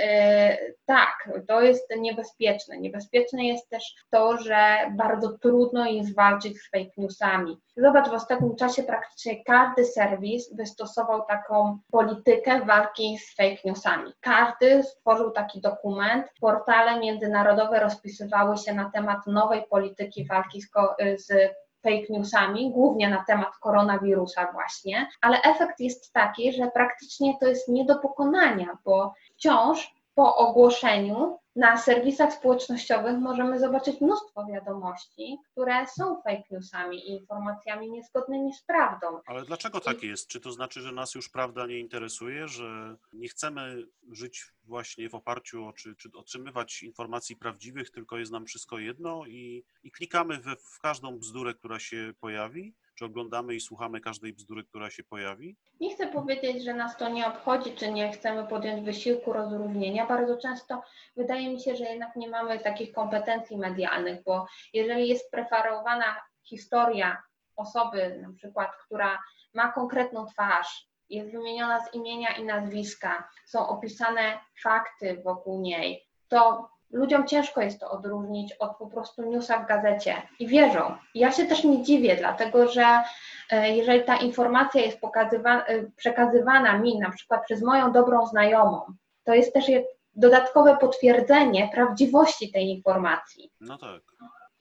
[0.86, 2.78] tak, to jest niebezpieczne.
[2.78, 7.60] Niebezpieczne jest też to, że bardzo trudno jest walczyć z fake newsami.
[7.76, 14.12] Zobacz, w ostatnim czasie praktycznie każdy serwis wystosował taką politykę walki z fake newsami.
[14.20, 16.26] Każdy stworzył taki dokument.
[16.40, 20.68] Portale międzynarodowe rozpisywały się na temat nowej polityki walki z,
[21.16, 21.35] z
[21.82, 27.68] fake newsami, głównie na temat koronawirusa właśnie, ale efekt jest taki, że praktycznie to jest
[27.68, 35.86] nie do pokonania, bo wciąż po ogłoszeniu na serwisach społecznościowych możemy zobaczyć mnóstwo wiadomości, które
[35.86, 39.06] są fake newsami i informacjami niezgodnymi z prawdą.
[39.26, 40.28] Ale dlaczego tak jest?
[40.28, 45.14] Czy to znaczy, że nas już prawda nie interesuje, że nie chcemy żyć właśnie w
[45.14, 50.38] oparciu o, czy, czy otrzymywać informacji prawdziwych, tylko jest nam wszystko jedno i, i klikamy
[50.38, 52.74] we, w każdą bzdurę, która się pojawi?
[52.96, 55.56] Czy oglądamy i słuchamy każdej bzdury, która się pojawi?
[55.80, 60.06] Nie chcę powiedzieć, że nas to nie obchodzi, czy nie chcemy podjąć wysiłku rozróżnienia.
[60.06, 60.82] Bardzo często
[61.16, 67.22] wydaje mi się, że jednak nie mamy takich kompetencji medialnych, bo jeżeli jest preferowana historia
[67.56, 69.18] osoby, na przykład, która
[69.54, 76.70] ma konkretną twarz, jest wymieniona z imienia i nazwiska, są opisane fakty wokół niej, to
[76.96, 80.96] ludziom ciężko jest to odróżnić od po prostu newsa w gazecie i wierzą.
[81.14, 83.02] I ja się też nie dziwię, dlatego że
[83.50, 88.80] e, jeżeli ta informacja jest e, przekazywana mi na przykład przez moją dobrą znajomą,
[89.24, 89.66] to jest też
[90.14, 93.52] dodatkowe potwierdzenie prawdziwości tej informacji.
[93.60, 94.02] No tak.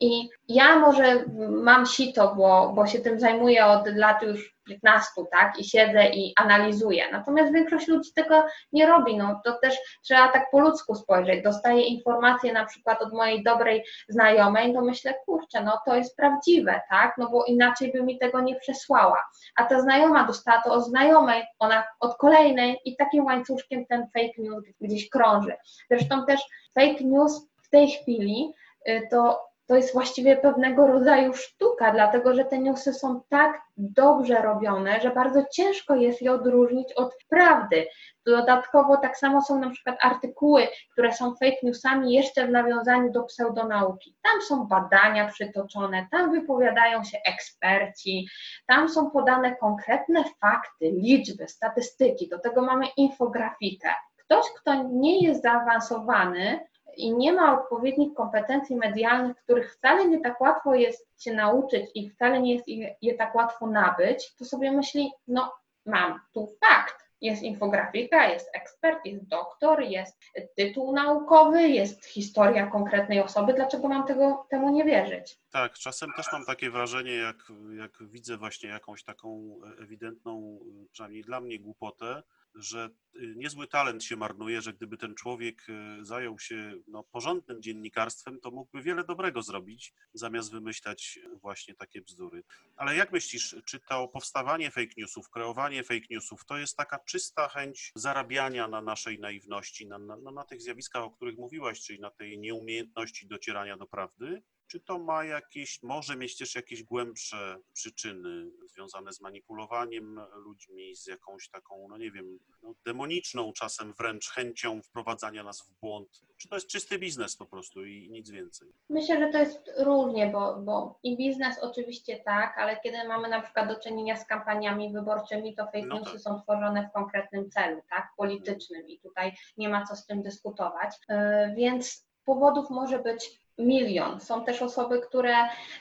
[0.00, 5.58] I ja może mam sito, bo, bo się tym zajmuję od lat już 15, tak?
[5.58, 7.04] I siedzę i analizuję.
[7.12, 9.16] Natomiast większość ludzi tego nie robi.
[9.16, 11.44] No to też trzeba tak po ludzku spojrzeć.
[11.44, 16.80] Dostaję informacje na przykład od mojej dobrej znajomej, to myślę, kurczę, no to jest prawdziwe,
[16.90, 17.14] tak?
[17.18, 19.24] No bo inaczej by mi tego nie przesłała.
[19.56, 24.34] A ta znajoma dostała to od znajomej, ona od kolejnej i takim łańcuszkiem ten fake
[24.38, 25.54] news gdzieś krąży.
[25.90, 26.40] Zresztą też
[26.74, 28.52] fake news w tej chwili
[28.88, 34.42] y, to to jest właściwie pewnego rodzaju sztuka, dlatego że te newsy są tak dobrze
[34.42, 37.86] robione, że bardzo ciężko jest je odróżnić od prawdy.
[38.26, 43.22] Dodatkowo tak samo są na przykład artykuły, które są fake newsami jeszcze w nawiązaniu do
[43.22, 44.16] pseudonauki.
[44.22, 48.28] Tam są badania przytoczone, tam wypowiadają się eksperci,
[48.66, 53.88] tam są podane konkretne fakty, liczby, statystyki, do tego mamy infografikę.
[54.16, 56.60] Ktoś, kto nie jest zaawansowany,
[56.96, 62.10] i nie ma odpowiednich kompetencji medialnych, których wcale nie tak łatwo jest się nauczyć i
[62.10, 62.68] wcale nie jest
[63.02, 65.52] je, tak łatwo nabyć, to sobie myśli, no
[65.86, 67.06] mam tu fakt.
[67.20, 70.20] Jest infografika, jest ekspert, jest doktor, jest
[70.56, 73.54] tytuł naukowy, jest historia konkretnej osoby.
[73.54, 75.38] Dlaczego mam tego, temu nie wierzyć?
[75.50, 77.36] Tak, czasem też mam takie wrażenie, jak,
[77.78, 80.58] jak widzę właśnie jakąś taką ewidentną,
[80.92, 82.22] przynajmniej dla mnie, głupotę,
[82.56, 82.90] że
[83.36, 85.66] niezły talent się marnuje, że gdyby ten człowiek
[86.00, 92.42] zajął się no, porządnym dziennikarstwem, to mógłby wiele dobrego zrobić, zamiast wymyślać właśnie takie bzdury.
[92.76, 97.48] Ale jak myślisz, czy to powstawanie fake newsów, kreowanie fake newsów, to jest taka czysta
[97.48, 102.10] chęć zarabiania na naszej naiwności, na, na, na tych zjawiskach, o których mówiłaś, czyli na
[102.10, 104.42] tej nieumiejętności docierania do prawdy?
[104.68, 111.06] Czy to ma jakieś, może mieć też jakieś głębsze przyczyny związane z manipulowaniem ludźmi, z
[111.06, 116.08] jakąś taką, no nie wiem, no demoniczną czasem wręcz chęcią wprowadzania nas w błąd?
[116.36, 118.68] Czy to jest czysty biznes po prostu i nic więcej?
[118.90, 123.40] Myślę, że to jest różnie, bo, bo i biznes oczywiście tak, ale kiedy mamy na
[123.40, 126.20] przykład do czynienia z kampaniami wyborczymi, to fake No newsy tak.
[126.20, 130.96] są tworzone w konkretnym celu, tak, politycznym i tutaj nie ma co z tym dyskutować.
[131.08, 131.16] Yy,
[131.56, 134.20] Więc powodów może być milion.
[134.20, 135.34] Są też osoby, które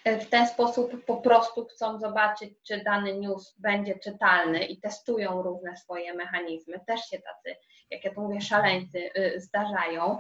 [0.04, 5.42] e, w ten sposób po prostu chcą zobaczyć, czy dany news będzie czytalny i testują
[5.42, 6.80] różne swoje mechanizmy.
[6.88, 7.56] Też się tacy,
[7.90, 10.18] jak ja to mówię, szaleńcy y, zdarzają.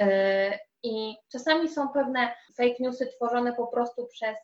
[0.00, 0.04] Y,
[0.82, 4.36] I czasami są pewne fake newsy tworzone po prostu przez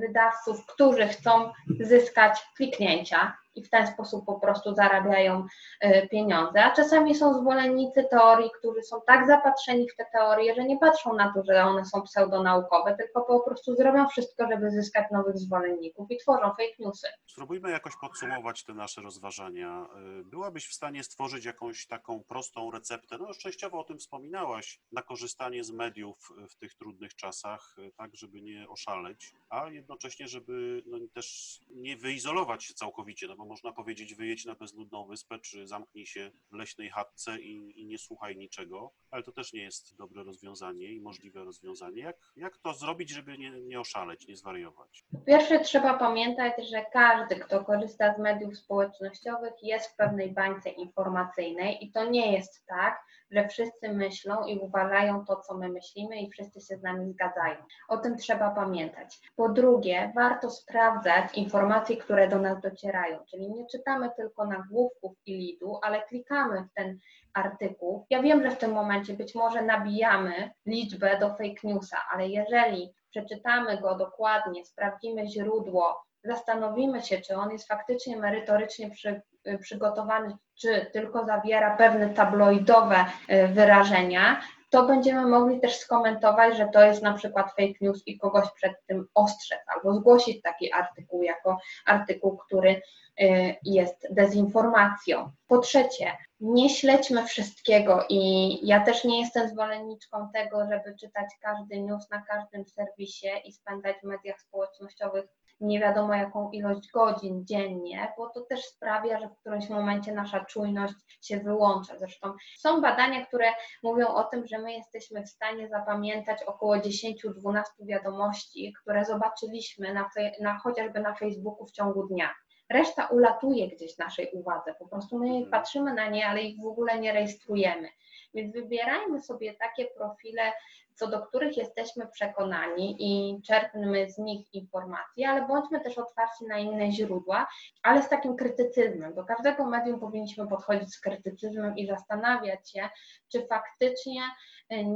[0.00, 3.36] wydawców, którzy chcą zyskać kliknięcia.
[3.54, 5.46] I w ten sposób po prostu zarabiają
[5.80, 6.64] e, pieniądze.
[6.64, 11.14] A czasami są zwolennicy teorii, którzy są tak zapatrzeni w te teorie, że nie patrzą
[11.14, 16.10] na to, że one są pseudonaukowe, tylko po prostu zrobią wszystko, żeby zyskać nowych zwolenników
[16.10, 17.08] i tworzą fake newsy.
[17.26, 19.86] Spróbujmy jakoś podsumować te nasze rozważania.
[20.20, 23.18] Y, byłabyś w stanie stworzyć jakąś taką prostą receptę?
[23.18, 28.16] No, częściowo o tym wspominałaś, na korzystanie z mediów w tych trudnych czasach, y, tak,
[28.16, 33.72] żeby nie oszaleć, a jednocześnie, żeby no, też nie wyizolować się całkowicie, no bo można
[33.72, 38.36] powiedzieć, wyjedź na bezludną wyspę, czy zamknij się w leśnej chatce i, i nie słuchaj
[38.36, 42.02] niczego, ale to też nie jest dobre rozwiązanie i możliwe rozwiązanie.
[42.02, 45.04] Jak, jak to zrobić, żeby nie, nie oszaleć, nie zwariować?
[45.12, 50.70] Po pierwsze, trzeba pamiętać, że każdy, kto korzysta z mediów społecznościowych, jest w pewnej bańce
[50.70, 56.20] informacyjnej i to nie jest tak, że wszyscy myślą i uważają to, co my myślimy
[56.20, 57.56] i wszyscy się z nami zgadzają.
[57.88, 59.20] O tym trzeba pamiętać.
[59.36, 65.34] Po drugie, warto sprawdzać informacje, które do nas docierają, czyli nie czytamy tylko nagłówków i
[65.34, 66.98] lidu, ale klikamy w ten
[67.34, 68.06] artykuł.
[68.10, 72.94] Ja wiem, że w tym momencie być może nabijamy liczbę do fake newsa, ale jeżeli
[73.10, 79.22] przeczytamy go dokładnie, sprawdzimy źródło, zastanowimy się, czy on jest faktycznie merytorycznie przy,
[79.60, 86.84] przygotowany, czy tylko zawiera pewne tabloidowe y, wyrażenia, to będziemy mogli też skomentować, że to
[86.84, 91.58] jest na przykład fake news i kogoś przed tym ostrzec albo zgłosić taki artykuł jako
[91.86, 92.82] artykuł, który
[93.20, 95.30] y, jest dezinformacją.
[95.46, 101.80] Po trzecie, nie śledźmy wszystkiego i ja też nie jestem zwolenniczką tego, żeby czytać każdy
[101.80, 105.24] news na każdym serwisie i spędzać w mediach społecznościowych
[105.60, 110.44] nie wiadomo jaką ilość godzin dziennie, bo to też sprawia, że w którymś momencie nasza
[110.44, 111.98] czujność się wyłącza.
[111.98, 113.46] Zresztą są badania, które
[113.82, 120.08] mówią o tym, że my jesteśmy w stanie zapamiętać około 10-12 wiadomości, które zobaczyliśmy na,
[120.40, 122.34] na, chociażby na Facebooku w ciągu dnia.
[122.68, 125.50] Reszta ulatuje gdzieś naszej uwadze, po prostu my mhm.
[125.50, 127.88] patrzymy na nie, ale ich w ogóle nie rejestrujemy.
[128.34, 130.52] Więc wybierajmy sobie takie profile,
[130.94, 136.58] co do których jesteśmy przekonani i czerpmy z nich informacje, ale bądźmy też otwarci na
[136.58, 137.46] inne źródła,
[137.82, 139.14] ale z takim krytycyzmem.
[139.14, 142.88] Do każdego medium powinniśmy podchodzić z krytycyzmem i zastanawiać się,
[143.32, 144.22] czy faktycznie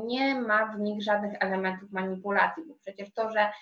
[0.04, 3.52] nie ma w nich żadnych elementów manipulacji, bo przecież to, że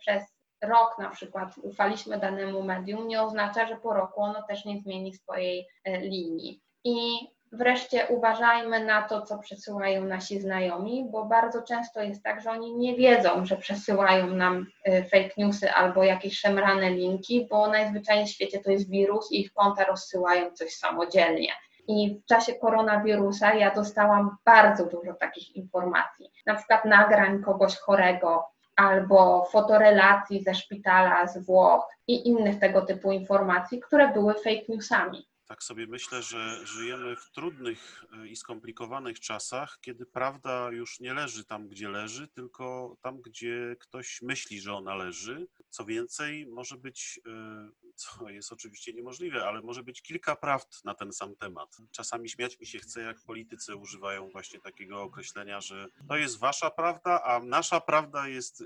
[0.00, 0.22] przez
[0.62, 5.14] rok na przykład ufaliśmy danemu medium, nie oznacza, że po roku ono też nie zmieni
[5.14, 6.60] swojej e, linii.
[6.84, 12.50] I Wreszcie uważajmy na to, co przesyłają nasi znajomi, bo bardzo często jest tak, że
[12.50, 18.26] oni nie wiedzą, że przesyłają nam y, fake newsy albo jakieś szemrane linki, bo najzwyczajniej
[18.26, 21.52] w świecie to jest wirus i ich konta rozsyłają coś samodzielnie.
[21.88, 28.44] I w czasie koronawirusa ja dostałam bardzo dużo takich informacji, na przykład nagrań kogoś chorego,
[28.76, 35.31] albo fotorelacji ze szpitala z Włoch i innych tego typu informacji, które były fake newsami
[35.52, 41.14] tak sobie myślę, że żyjemy w trudnych e, i skomplikowanych czasach, kiedy prawda już nie
[41.14, 45.46] leży tam, gdzie leży, tylko tam, gdzie ktoś myśli, że ona leży.
[45.68, 50.94] Co więcej, może być, e, co jest oczywiście niemożliwe, ale może być kilka prawd na
[50.94, 51.76] ten sam temat.
[51.90, 56.70] Czasami śmiać mi się chce, jak politycy używają właśnie takiego określenia, że to jest wasza
[56.70, 58.64] prawda, a nasza prawda jest e,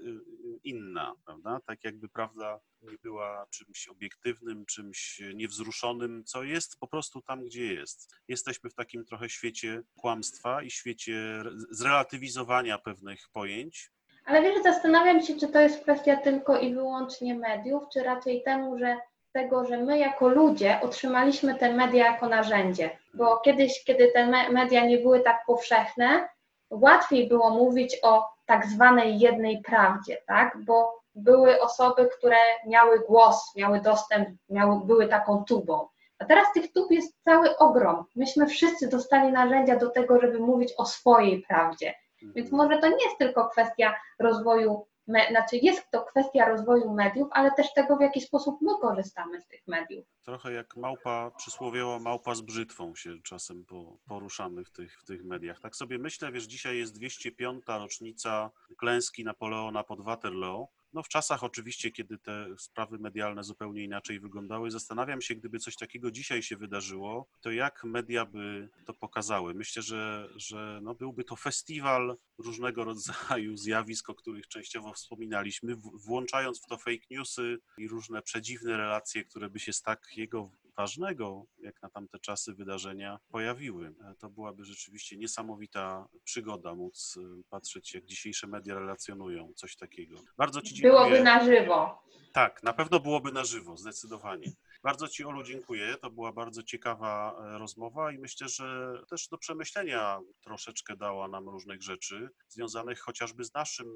[0.64, 1.60] inna, prawda?
[1.66, 7.74] Tak jakby prawda nie była czymś obiektywnym, czymś niewzruszonym, co jest po prostu tam, gdzie
[7.74, 8.14] jest.
[8.28, 13.90] Jesteśmy w takim trochę świecie kłamstwa i świecie zrelatywizowania pewnych pojęć.
[14.24, 18.78] Ale wiesz, zastanawiam się, czy to jest kwestia tylko i wyłącznie mediów, czy raczej temu,
[18.78, 18.96] że
[19.32, 22.98] tego, że my jako ludzie otrzymaliśmy te media jako narzędzie.
[23.14, 26.28] Bo kiedyś, kiedy te media nie były tak powszechne,
[26.70, 30.58] łatwiej było mówić o tak zwanej jednej prawdzie, tak?
[30.64, 32.36] Bo były osoby, które
[32.66, 35.88] miały głos, miały dostęp, miały, były taką tubą.
[36.18, 38.04] A teraz tych tub jest cały ogrom.
[38.16, 41.94] Myśmy wszyscy dostali narzędzia do tego, żeby mówić o swojej prawdzie.
[42.22, 42.56] Więc mhm.
[42.56, 47.52] może to nie jest tylko kwestia rozwoju, me, znaczy jest to kwestia rozwoju mediów, ale
[47.52, 50.06] też tego, w jaki sposób my korzystamy z tych mediów.
[50.24, 53.64] Trochę jak małpa, przysłowiowa małpa z brzytwą się czasem
[54.08, 55.60] poruszamy w tych, w tych mediach.
[55.60, 57.64] Tak sobie myślę, wiesz, dzisiaj jest 205.
[57.66, 64.20] rocznica klęski Napoleona pod Waterloo no w czasach oczywiście, kiedy te sprawy medialne zupełnie inaczej
[64.20, 69.54] wyglądały, zastanawiam się, gdyby coś takiego dzisiaj się wydarzyło, to jak media by to pokazały?
[69.54, 76.62] Myślę, że, że no byłby to festiwal różnego rodzaju zjawisk, o których częściowo wspominaliśmy, włączając
[76.62, 81.82] w to fake newsy i różne przedziwne relacje, które by się z takiego ważnego, jak
[81.82, 83.94] na tamte czasy, wydarzenia pojawiły.
[84.10, 90.16] E, To byłaby rzeczywiście niesamowita przygoda móc e, patrzeć, jak dzisiejsze media relacjonują coś takiego.
[90.36, 90.92] Bardzo Ci dziękuję.
[90.92, 92.02] Byłoby na żywo.
[92.32, 94.52] Tak, na pewno byłoby na żywo, zdecydowanie.
[94.86, 95.96] Bardzo Ci, Olu, dziękuję.
[95.96, 101.48] To była bardzo ciekawa e, rozmowa i myślę, że też do przemyślenia troszeczkę dała nam
[101.48, 103.88] różnych rzeczy, związanych chociażby z naszym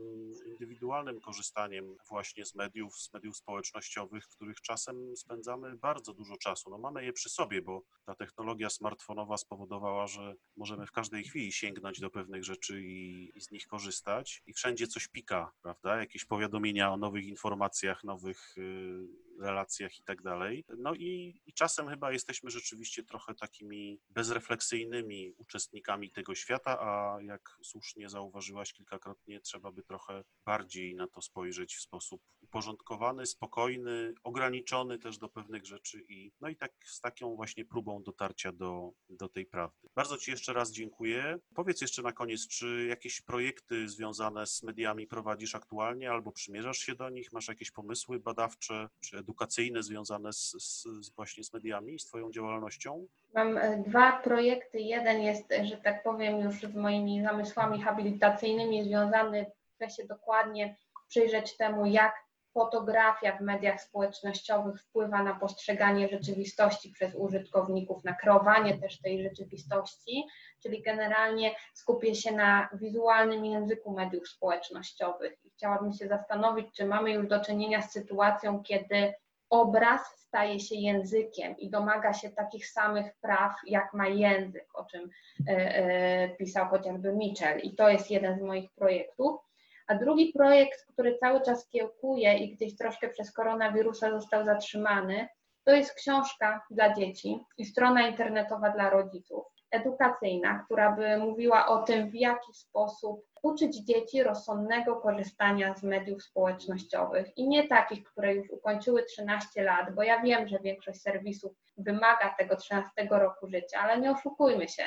[0.46, 6.70] indywidualnym korzystaniem właśnie z mediów, z mediów społecznościowych, w których czasem spędzamy bardzo dużo czasu.
[6.70, 11.52] No mamy je przy sobie, bo ta technologia smartfonowa spowodowała, że możemy w każdej chwili
[11.52, 14.42] sięgnąć do pewnych rzeczy i, i z nich korzystać.
[14.46, 15.96] I wszędzie coś pika, prawda?
[15.96, 20.64] Jakieś powiadomienia o nowych informacjach, nowych y, relacjach i tak dalej.
[20.78, 27.58] No i, i czasem chyba jesteśmy rzeczywiście trochę takimi bezrefleksyjnymi uczestnikami tego świata, a jak
[27.62, 34.98] słusznie zauważyłaś kilkakrotnie, trzeba by trochę bardziej na to spojrzeć w sposób uporządkowany, spokojny, ograniczony
[34.98, 39.28] też do pewnych rzeczy i no i tak z taką właśnie próbą dotarcia do, do
[39.28, 39.88] tej prawdy.
[39.94, 41.38] Bardzo Ci jeszcze raz dziękuję.
[41.54, 46.94] Powiedz jeszcze na koniec, czy jakieś projekty związane z mediami prowadzisz aktualnie albo przymierzasz się
[46.94, 47.32] do nich?
[47.32, 53.06] Masz jakieś pomysły badawcze czy edukacyjne związane z, z, właśnie z mediami, z Twoją działalnością?
[53.34, 54.80] Mam e, dwa projekty.
[54.80, 59.46] Jeden jest, że tak powiem, już z moimi zamysłami habilitacyjnymi związany.
[59.74, 60.76] Chcę się dokładnie
[61.08, 68.78] przyjrzeć temu, jak fotografia w mediach społecznościowych wpływa na postrzeganie rzeczywistości przez użytkowników, na kreowanie
[68.78, 70.24] też tej rzeczywistości,
[70.62, 75.38] czyli generalnie skupię się na wizualnym języku mediów społecznościowych.
[75.44, 79.14] I chciałabym się zastanowić, czy mamy już do czynienia z sytuacją, kiedy
[79.50, 85.10] obraz staje się językiem i domaga się takich samych praw, jak ma język, o czym
[85.48, 87.60] e, e, pisał chociażby Mitchell.
[87.60, 89.49] I to jest jeden z moich projektów.
[89.90, 95.28] A drugi projekt, który cały czas kiełkuje i gdzieś troszkę przez koronawirusa został zatrzymany,
[95.64, 101.82] to jest książka dla dzieci i strona internetowa dla rodziców, edukacyjna, która by mówiła o
[101.82, 108.34] tym, w jaki sposób uczyć dzieci rozsądnego korzystania z mediów społecznościowych i nie takich, które
[108.34, 113.80] już ukończyły 13 lat, bo ja wiem, że większość serwisów wymaga tego 13 roku życia,
[113.80, 114.84] ale nie oszukujmy się.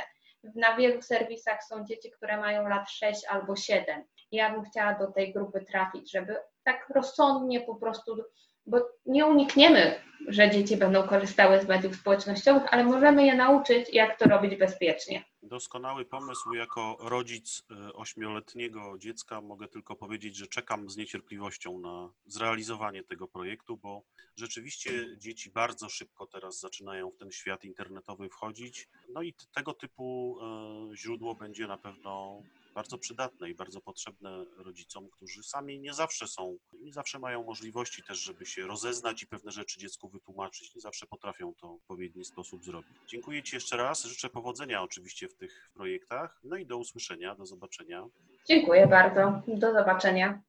[0.56, 4.04] Na wielu serwisach są dzieci, które mają lat 6 albo 7.
[4.34, 8.16] Ja bym chciała do tej grupy trafić, żeby tak rozsądnie po prostu,
[8.66, 9.96] bo nie unikniemy,
[10.28, 15.24] że dzieci będą korzystały z mediów społecznościowych, ale możemy je nauczyć, jak to robić bezpiecznie.
[15.44, 16.54] Doskonały pomysł.
[16.54, 23.28] Jako rodzic y, ośmioletniego dziecka mogę tylko powiedzieć, że czekam z niecierpliwością na zrealizowanie tego
[23.28, 24.04] projektu, bo
[24.36, 28.90] rzeczywiście dzieci bardzo szybko teraz zaczynają w ten świat internetowy wchodzić.
[29.10, 30.38] No i tego typu
[30.92, 32.42] y, źródło będzie na pewno
[32.74, 38.03] bardzo przydatne i bardzo potrzebne rodzicom, którzy sami nie zawsze są, nie zawsze mają możliwości
[38.03, 40.76] też, żeby się rozeznać i pewne rzeczy dziecku wytłumaczyć.
[40.76, 42.97] Nie zawsze potrafią to w odpowiedni sposób zrobić.
[43.07, 44.03] Dziękuję Ci jeszcze raz.
[44.03, 46.39] Życzę powodzenia oczywiście w tych projektach.
[46.43, 48.05] No i do usłyszenia, do zobaczenia.
[48.47, 49.41] Dziękuję bardzo.
[49.47, 50.41] Do zobaczenia.